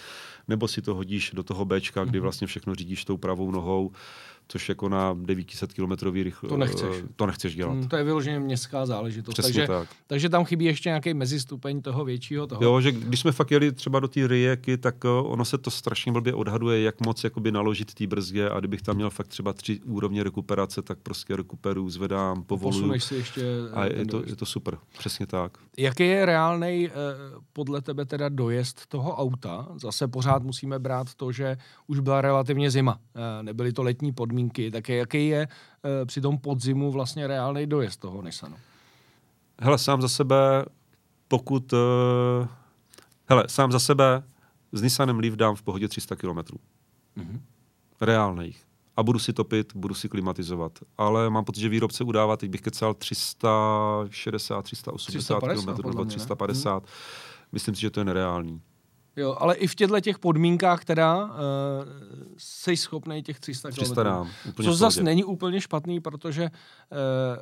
[0.48, 2.22] nebo si to hodíš do toho Bčka, kdy Mhm.
[2.22, 3.90] vlastně všechno řídíš tou pravou nohou,
[4.48, 6.48] což jako na 900 km rychl...
[6.48, 6.96] To nechceš.
[7.16, 7.72] To nechceš dělat.
[7.74, 9.32] Mm, to je vyloženě městská záležitost.
[9.32, 9.88] Přesně takže, tak.
[10.06, 12.64] takže tam chybí ještě nějaký mezistupeň toho většího toho.
[12.64, 15.70] Jo, že když jsme fakt jeli třeba do té rijeky, tak uh, ono se to
[15.70, 19.52] strašně blbě odhaduje, jak moc jakoby naložit té brzdě a kdybych tam měl fakt třeba
[19.52, 22.82] tři úrovně rekuperace, tak prostě rekuperu, zvedám, povoluju.
[22.82, 23.42] Posuneš si ještě
[23.74, 24.30] A je to, dojezd.
[24.30, 25.59] je to super, přesně tak.
[25.76, 26.92] Jaký je reálný eh,
[27.53, 29.68] podle tebe teda dojezd toho auta?
[29.76, 32.98] Zase pořád musíme brát to, že už byla relativně zima.
[33.14, 34.70] Eh, nebyly to letní podmínky.
[34.70, 35.48] Tak jaký je
[35.84, 38.57] eh, při tom podzimu vlastně reálný dojezd toho Nissanu?
[39.62, 40.64] Hele, sám za sebe,
[41.28, 41.72] pokud...
[41.72, 41.78] Uh,
[43.28, 44.22] hele, sám za sebe
[44.72, 46.38] s Nissanem Leaf dám v pohodě 300 km.
[47.16, 47.40] Mhm.
[48.01, 48.69] Reálných.
[48.97, 50.78] A budu si topit, budu si klimatizovat.
[50.99, 56.05] Ale mám pocit, že výrobce udává, teď bych kecal 360, 380 350 km nebo mě,
[56.05, 56.09] ne?
[56.09, 56.86] 350.
[57.53, 58.61] Myslím si, že to je nereálný.
[59.16, 61.30] Jo, ale i v těchto těch podmínkách teda uh,
[62.36, 63.76] jsi schopný těch 300 km.
[63.76, 64.30] 300 dám.
[64.49, 66.49] Úplně Což zase není úplně špatný, protože uh,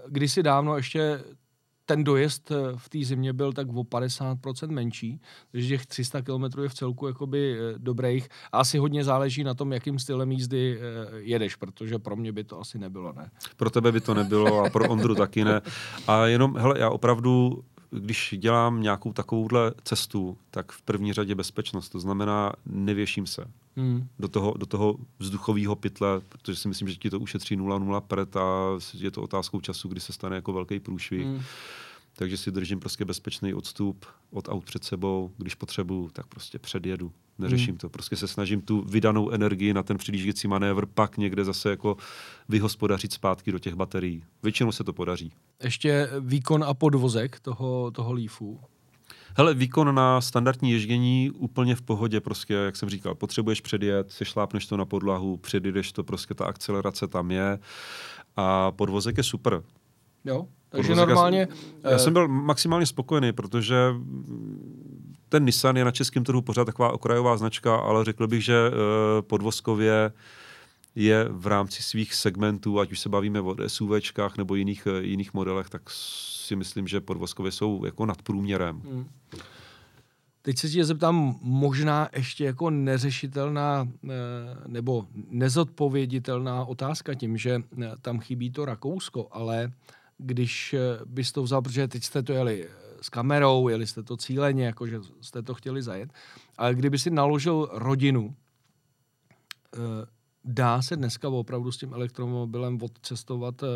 [0.09, 1.25] kdysi dávno ještě
[1.89, 5.21] ten dojezd eh, v té zimě byl tak o 50% menší,
[5.53, 9.55] takže těch 300 km je v celku jakoby eh, dobrých a asi hodně záleží na
[9.55, 13.31] tom, jakým stylem jízdy eh, jedeš, protože pro mě by to asi nebylo, ne?
[13.57, 15.61] Pro tebe by to nebylo a pro Ondru taky ne.
[16.07, 21.89] A jenom, hele, já opravdu, když dělám nějakou takovouhle cestu, tak v první řadě bezpečnost.
[21.89, 23.45] To znamená, nevěším se
[23.79, 24.09] Hmm.
[24.19, 28.37] do toho, do toho vzduchového pytle, protože si myslím, že ti to ušetří 0,0 pret
[28.37, 31.27] a je to otázkou času, kdy se stane jako velký průšvih.
[31.27, 31.43] Hmm.
[32.17, 35.31] Takže si držím prostě bezpečný odstup od aut před sebou.
[35.37, 37.13] Když potřebuju, tak prostě předjedu.
[37.39, 37.89] Neřeším to.
[37.89, 41.97] Prostě se snažím tu vydanou energii na ten předjížděcí manévr pak někde zase jako
[42.49, 44.25] vyhospodařit zpátky do těch baterií.
[44.43, 45.33] Většinou se to podaří.
[45.63, 48.61] Ještě výkon a podvozek toho, toho Leafu.
[49.39, 54.67] Hele, výkon na standardní ježdění úplně v pohodě, prostě, jak jsem říkal, potřebuješ předjet, sešlápneš
[54.67, 57.59] to na podlahu, předjedeš to, prostě ta akcelerace tam je
[58.37, 59.63] a podvozek je super.
[60.25, 60.47] Jo?
[60.69, 61.49] Takže Podvozek, normálně...
[61.85, 63.77] Já, já jsem byl maximálně spokojený, protože
[65.29, 69.23] ten Nissan je na českém trhu pořád taková okrajová značka, ale řekl bych, že eh,
[69.23, 70.13] podvozkově
[70.95, 75.35] je v rámci svých segmentů, ať už se bavíme o SUVčkách nebo jiných, eh, jiných
[75.35, 78.81] modelech, tak si myslím, že podvozkově jsou jako nad průměrem.
[78.81, 79.09] Hmm.
[80.43, 84.09] Teď se tě zeptám, možná ještě jako neřešitelná eh,
[84.67, 89.73] nebo nezodpověditelná otázka tím, že eh, tam chybí to Rakousko, ale
[90.19, 90.75] když
[91.05, 92.69] bys to vzal, protože teď jste to jeli
[93.01, 96.11] s kamerou, jeli jste to cíleně, jakože jste to chtěli zajet,
[96.57, 98.35] ale kdyby si naložil rodinu,
[100.49, 103.67] dá se dneska opravdu s tím elektromobilem odcestovat eh,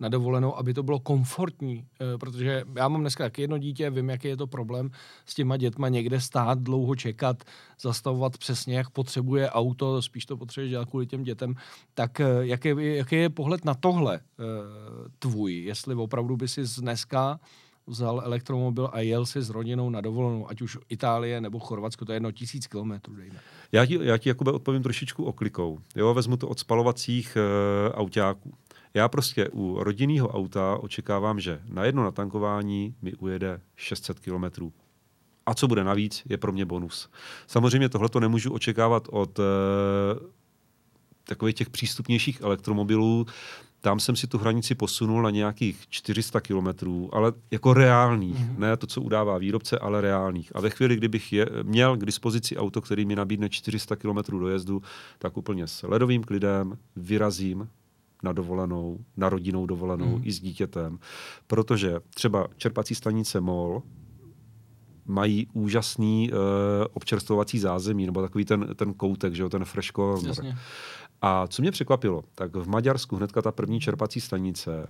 [0.00, 4.10] na dovolenou, aby to bylo komfortní, eh, protože já mám dneska taky jedno dítě, vím,
[4.10, 4.90] jaký je to problém
[5.26, 7.44] s těma dětma někde stát, dlouho čekat,
[7.80, 11.54] zastavovat přesně, jak potřebuje auto, spíš to potřebuje dělat kvůli těm dětem,
[11.94, 14.20] tak eh, jaký, je- jaký je pohled na tohle
[15.18, 17.40] tvůj, jestli opravdu by si dneska
[17.86, 22.12] vzal elektromobil a jel si s rodinou na dovolenou, ať už Itálie nebo Chorvatsko, to
[22.12, 23.40] je jedno tisíc kilometrů, dejme.
[23.72, 25.78] Já ti, já ti Jakube odpovím trošičku oklikou.
[25.96, 28.54] Jo, vezmu to od spalovacích e, autáků.
[28.94, 34.72] Já prostě u rodinného auta očekávám, že na jedno natankování mi ujede 600 kilometrů.
[35.46, 37.10] A co bude navíc, je pro mě bonus.
[37.46, 39.42] Samozřejmě tohle to nemůžu očekávat od e,
[41.24, 43.26] takových těch přístupnějších elektromobilů.
[43.84, 48.36] Tam jsem si tu hranici posunul na nějakých 400 kilometrů, ale jako reálných.
[48.36, 48.58] Mm-hmm.
[48.58, 50.56] Ne to, co udává výrobce, ale reálných.
[50.56, 54.82] A ve chvíli, kdybych je, měl k dispozici auto, který mi nabídne 400 kilometrů dojezdu,
[55.18, 57.68] tak úplně s ledovým klidem vyrazím
[58.22, 60.22] na dovolenou, na rodinnou dovolenou mm.
[60.24, 60.98] i s dítětem.
[61.46, 63.82] Protože třeba čerpací stanice MOL
[65.06, 66.38] mají úžasný uh,
[66.92, 70.28] občerstvovací zázemí, nebo takový ten, ten koutek, že jo, ten fresh corner.
[70.28, 70.56] Jasně.
[71.26, 74.86] A co mě překvapilo, tak v Maďarsku hnedka ta první čerpací stanice,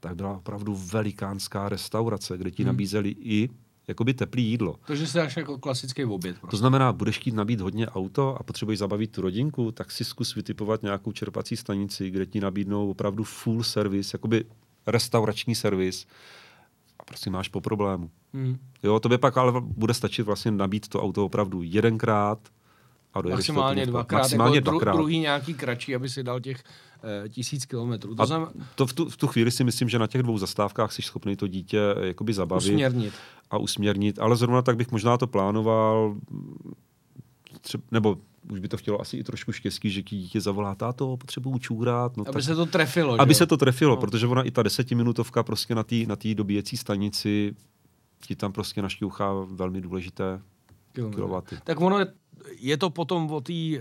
[0.00, 2.66] tak byla opravdu velikánská restaurace, kde ti Hmm.
[2.72, 3.48] nabízeli i
[3.88, 4.76] jakoby teplý jídlo.
[4.86, 6.34] Takže si dáš jako klasický oběd.
[6.36, 6.56] To Prostě.
[6.56, 10.82] znamená, budeš chtít nabít hodně auto a potřebuješ zabavit tu rodinku, tak si zkus vytipovat
[10.82, 14.44] nějakou čerpací stanici, kde ti nabídnou opravdu full service, jakoby
[14.86, 16.06] restaurační servis
[17.00, 18.10] a prostě máš po problému.
[18.34, 18.58] Hmm.
[18.82, 22.38] Jo, to by pak ale bude stačit vlastně nabít to auto opravdu jedenkrát
[23.18, 24.92] a Maximálně dvakrát, Maximálně jako dru, dvakrát.
[24.96, 26.62] druhý nějaký kratší, aby si dal těch
[27.24, 28.14] eh, tisíc kilometrů.
[28.14, 30.38] To A znamená to v tu, v tu chvíli si myslím, že na těch dvou
[30.38, 33.14] zastávkách jsi schopný to dítě eh, jakoby zabavit usměrnit.
[33.50, 36.16] a usměrnit, ale zrovna tak bych možná to plánoval,
[37.60, 38.16] třeba, nebo
[38.50, 42.16] už by to chtělo asi i trošku štěstí, že ti dítě zavolá, táto, potřebuju čůrat.
[42.16, 43.20] No, Aby tak, se to trefilo.
[43.20, 43.38] aby že?
[43.38, 44.00] se to trefilo, No.
[44.00, 47.54] protože ona i ta desetiminutovka prostě na té na tý dobíjecí stanici
[48.26, 50.40] ti tam prostě našťouchá velmi důležité
[50.92, 51.16] Kilometry.
[51.16, 51.56] kilowaty.
[51.64, 52.06] Tak ono je,
[52.58, 53.80] je to potom o té uh,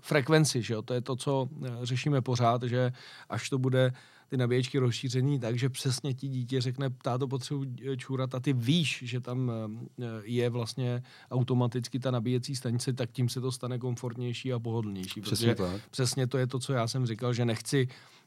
[0.00, 0.82] frekvenci, že jo?
[0.82, 2.92] To je to, co uh, řešíme pořád, že
[3.28, 3.92] až to bude
[4.28, 9.20] ty nabíječky rozšíření, takže přesně ti dítě řekne, táto potřebuji čůrat a ty víš, že
[9.20, 14.58] tam uh, je vlastně automaticky ta nabíjecí stanice, tak tím se to stane komfortnější a
[14.58, 15.20] pohodlnější.
[15.20, 15.80] Přesně tak.
[15.90, 18.21] přesně to je to, co já jsem říkal, že nechci eh,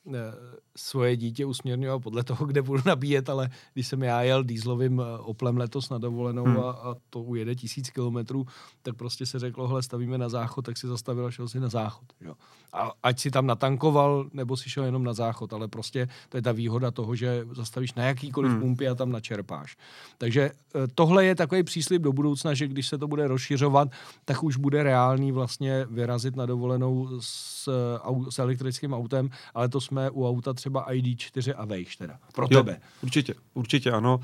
[0.78, 5.20] svoje dítě usměrňovat podle toho, kde budu nabíjet, ale když jsem já jel dýzlovým eh,
[5.20, 6.58] Oplem letos na dovolenou Hmm.
[6.58, 8.46] a, a to ujede tisíc kilometrů,
[8.82, 11.70] tak prostě se řeklo, hele, stavíme na záchod, tak si zastavil a šel si na
[11.70, 12.06] záchod.
[12.22, 12.34] Jo.
[12.74, 16.42] A ať si tam natankoval, nebo si šel jenom na záchod, ale prostě to je
[16.42, 18.62] ta výhoda toho, že zastavíš na jakýkoliv Hmm.
[18.62, 19.78] pumpě a tam načerpáš.
[20.18, 23.88] Takže eh, tohle je takový příslip do budoucna, že když se to bude rozšiřovat,
[24.26, 29.82] tak už bude reálný vlastně vyrazit na dovolenou s, eh, s elektrickým autem, ale to
[29.82, 32.20] jsme u auta třeba ID4 a vejš teda.
[32.34, 32.80] Pro Jo, tebe.
[33.04, 34.20] Určitě, určitě ano.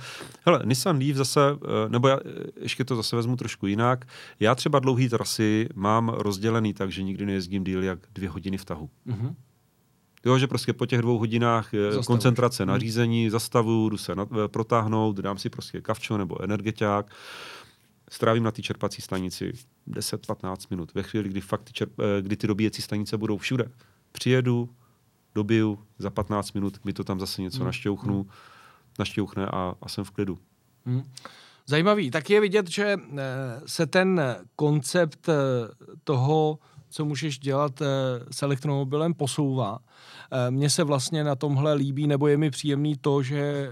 [0.45, 1.41] Hele, Nissan Leaf zase,
[1.85, 2.29] eh, nebo já eh,
[2.61, 4.05] ještě to zase vezmu trošku jinak.
[4.39, 8.65] Já třeba dlouhý trasy mám rozdělený tak, že nikdy nejezdím díl jak dvě hodiny v
[8.65, 8.89] tahu.
[9.05, 9.35] Mhm.
[10.25, 12.07] Jo, že prostě po těch dvou hodinách eh, Zastavuš.
[12.07, 12.79] koncentrace na Mhm.
[12.81, 17.11] řízení, zastavu, jdu se na, protáhnout, dám si prostě kavčo nebo energetiák,
[18.09, 19.53] strávím na té čerpací stanici
[19.87, 20.93] 10-15 minut.
[20.93, 21.91] Ve chvíli, kdy fakt ty, čerp,
[22.21, 23.71] kdy ty dobíjecí stanice budou všude.
[24.11, 24.69] Přijedu,
[25.35, 28.27] dobiju, za 15 minut mi to tam zase něco našťouchnu,
[28.99, 30.37] našťouchne a, a jsem v klidu.
[30.85, 31.03] Hmm.
[31.67, 32.11] Zajímavý.
[32.11, 33.17] Tak je vidět, že eh,
[33.65, 34.21] se ten
[34.55, 35.33] koncept eh,
[36.03, 36.59] toho,
[36.89, 37.85] co můžeš dělat eh,
[38.31, 39.79] s elektromobilem, posouvá.
[40.49, 43.71] Mně se vlastně na tomhle líbí, nebo je mi příjemný to, že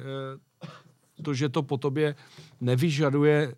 [1.23, 2.15] to, že to po tobě
[2.61, 3.55] nevyžaduje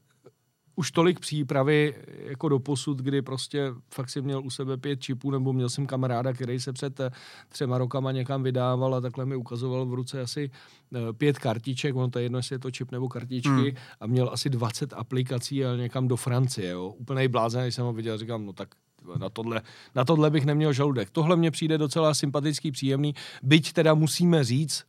[0.82, 5.32] už tolik přípravy jako do posud, kdy prostě fakt si měl u sebe pět čipů,
[5.32, 7.12] nebo měl jsem kamaráda, který se před eh,
[7.50, 12.10] třema rokama někam vydával a takhle mi ukazoval v ruce asi eh, pět kartiček, ono
[12.10, 13.76] to je jedno, jestli je to čip nebo kartičky, Hmm.
[14.00, 16.88] a měl asi 20 aplikací a někam do Francie, jo.
[16.98, 18.70] Úplnej blázen, když jsem ho viděl, říkám, no tak
[19.18, 19.62] na tohle,
[19.96, 21.10] na tohle bych neměl žaludek.
[21.10, 24.84] Tohle mně přijde docela sympatický, příjemný, byť teda musíme říct,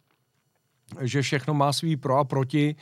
[1.01, 2.77] že všechno má svý pro a proti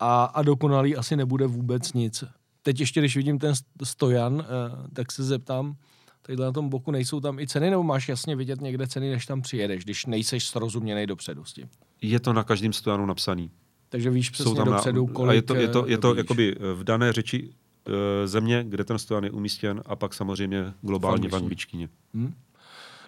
[0.00, 2.24] a, a dokonalý asi nebude vůbec nic.
[2.66, 5.76] Teď ještě, když vidím ten st- stojan, eh, tak se zeptám,
[6.22, 9.26] tadyhle na tom boku nejsou tam i ceny, nebo máš jasně vidět někde ceny, než
[9.26, 11.68] tam přijedeš, když nejseš srozuměný dopředu s tím.
[12.02, 13.50] Je to na každém stojanu napsaný.
[13.88, 16.18] Takže víš přesně na- dopředu, kolik a je to, je to, je to dobíjíš.
[16.24, 17.50] jakoby eh, v dané řeči
[17.88, 21.88] eh, země, kde ten stojan je umístěn a pak samozřejmě globálně v angličtině.
[22.14, 22.43] angličtině.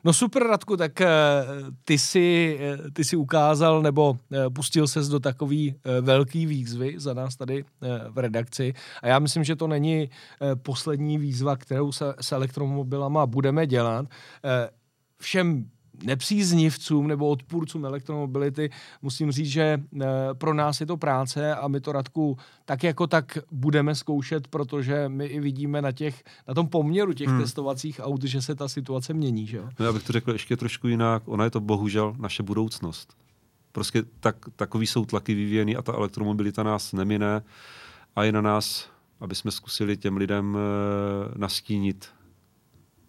[0.04, 1.08] No super, Radku, tak eh,
[1.84, 7.14] ty si, eh, ty si ukázal nebo eh, pustil ses do takový velký výzvy za
[7.14, 7.64] nás tady
[8.08, 10.10] v redakci a já myslím, že to není
[10.62, 14.06] poslední výzva, kterou se s elektromobilama budeme dělat.
[15.18, 15.70] Všem
[16.04, 18.70] nepříznivcům nebo odpůrcům elektromobility
[19.02, 23.06] musím říct, že eh, pro nás je to práce a my to Radku tak jako
[23.06, 27.40] tak budeme zkoušet, protože my i vidíme na, těch, na tom poměru těch Hmm.
[27.40, 29.46] testovacích aut, že se ta situace mění.
[29.46, 29.62] Že?
[29.78, 31.22] No, já bych to řekl ještě trošku jinak.
[31.26, 33.16] Ona je to bohužel naše budoucnost.
[33.72, 37.42] Prostě tak, takový jsou tlaky vyvíjený a ta elektromobilita nás nemine
[38.16, 38.90] a je na nás,
[39.20, 42.08] aby jsme zkusili těm lidem e, nastínit,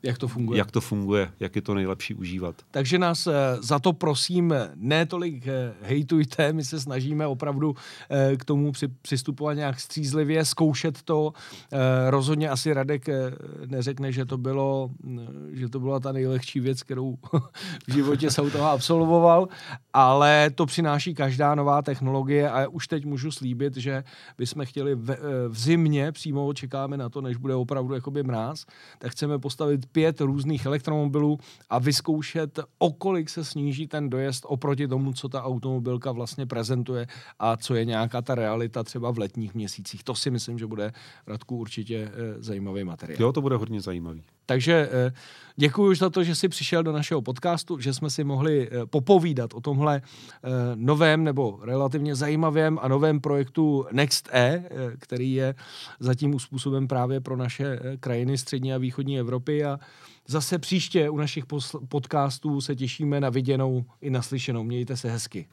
[0.03, 0.57] Jak to funguje.
[0.57, 2.55] jak to funguje, jak je to nejlepší užívat.
[2.71, 7.75] Takže nás eh, za to prosím ne tolik eh, hejtujte, my se snažíme opravdu
[8.09, 11.33] eh, k tomu při, přistupovat nějak střízlivě, zkoušet to.
[11.73, 13.31] Eh, Rozhodně asi Radek eh,
[13.65, 17.17] neřekne, že to, bylo, mm, že to byla ta nejlehčí věc, kterou
[17.87, 19.47] v životě se u toho absolvoval,
[19.93, 24.03] ale to přináší každá nová technologie a už teď můžu slíbit, že
[24.37, 25.17] bychom chtěli v, eh,
[25.47, 28.65] v zimě, přímo čekáme na to, než bude opravdu jakoby mráz,
[28.99, 31.39] tak chceme postavit pět různých elektromobilů
[31.69, 37.07] a vyzkoušet, o kolik se sníží ten dojezd oproti tomu, co ta automobilka vlastně prezentuje
[37.39, 40.03] a co je nějaká ta realita třeba v letních měsících.
[40.03, 40.93] To si myslím, že bude,
[41.27, 43.21] Radku, určitě eh, zajímavý materiál.
[43.21, 44.23] Jo, to bude hodně zajímavý.
[44.47, 45.13] Takže eh,
[45.55, 49.53] děkuji za to, že jsi přišel do našeho podcastu, že jsme si mohli eh, popovídat
[49.53, 54.63] o tomhle eh, novém nebo relativně zajímavém a novém projektu Next E,
[54.99, 55.55] který je
[55.99, 59.79] zatím uspůsoben právě pro naše krajiny střední a východní Evropy a
[60.27, 61.45] zase příště u našich
[61.89, 64.63] podcastů se těšíme na viděnou i naslyšenou.
[64.63, 65.47] Mějte se hezky.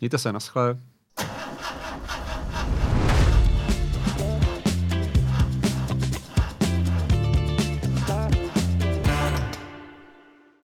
[0.00, 0.78] Mějte se, naschle.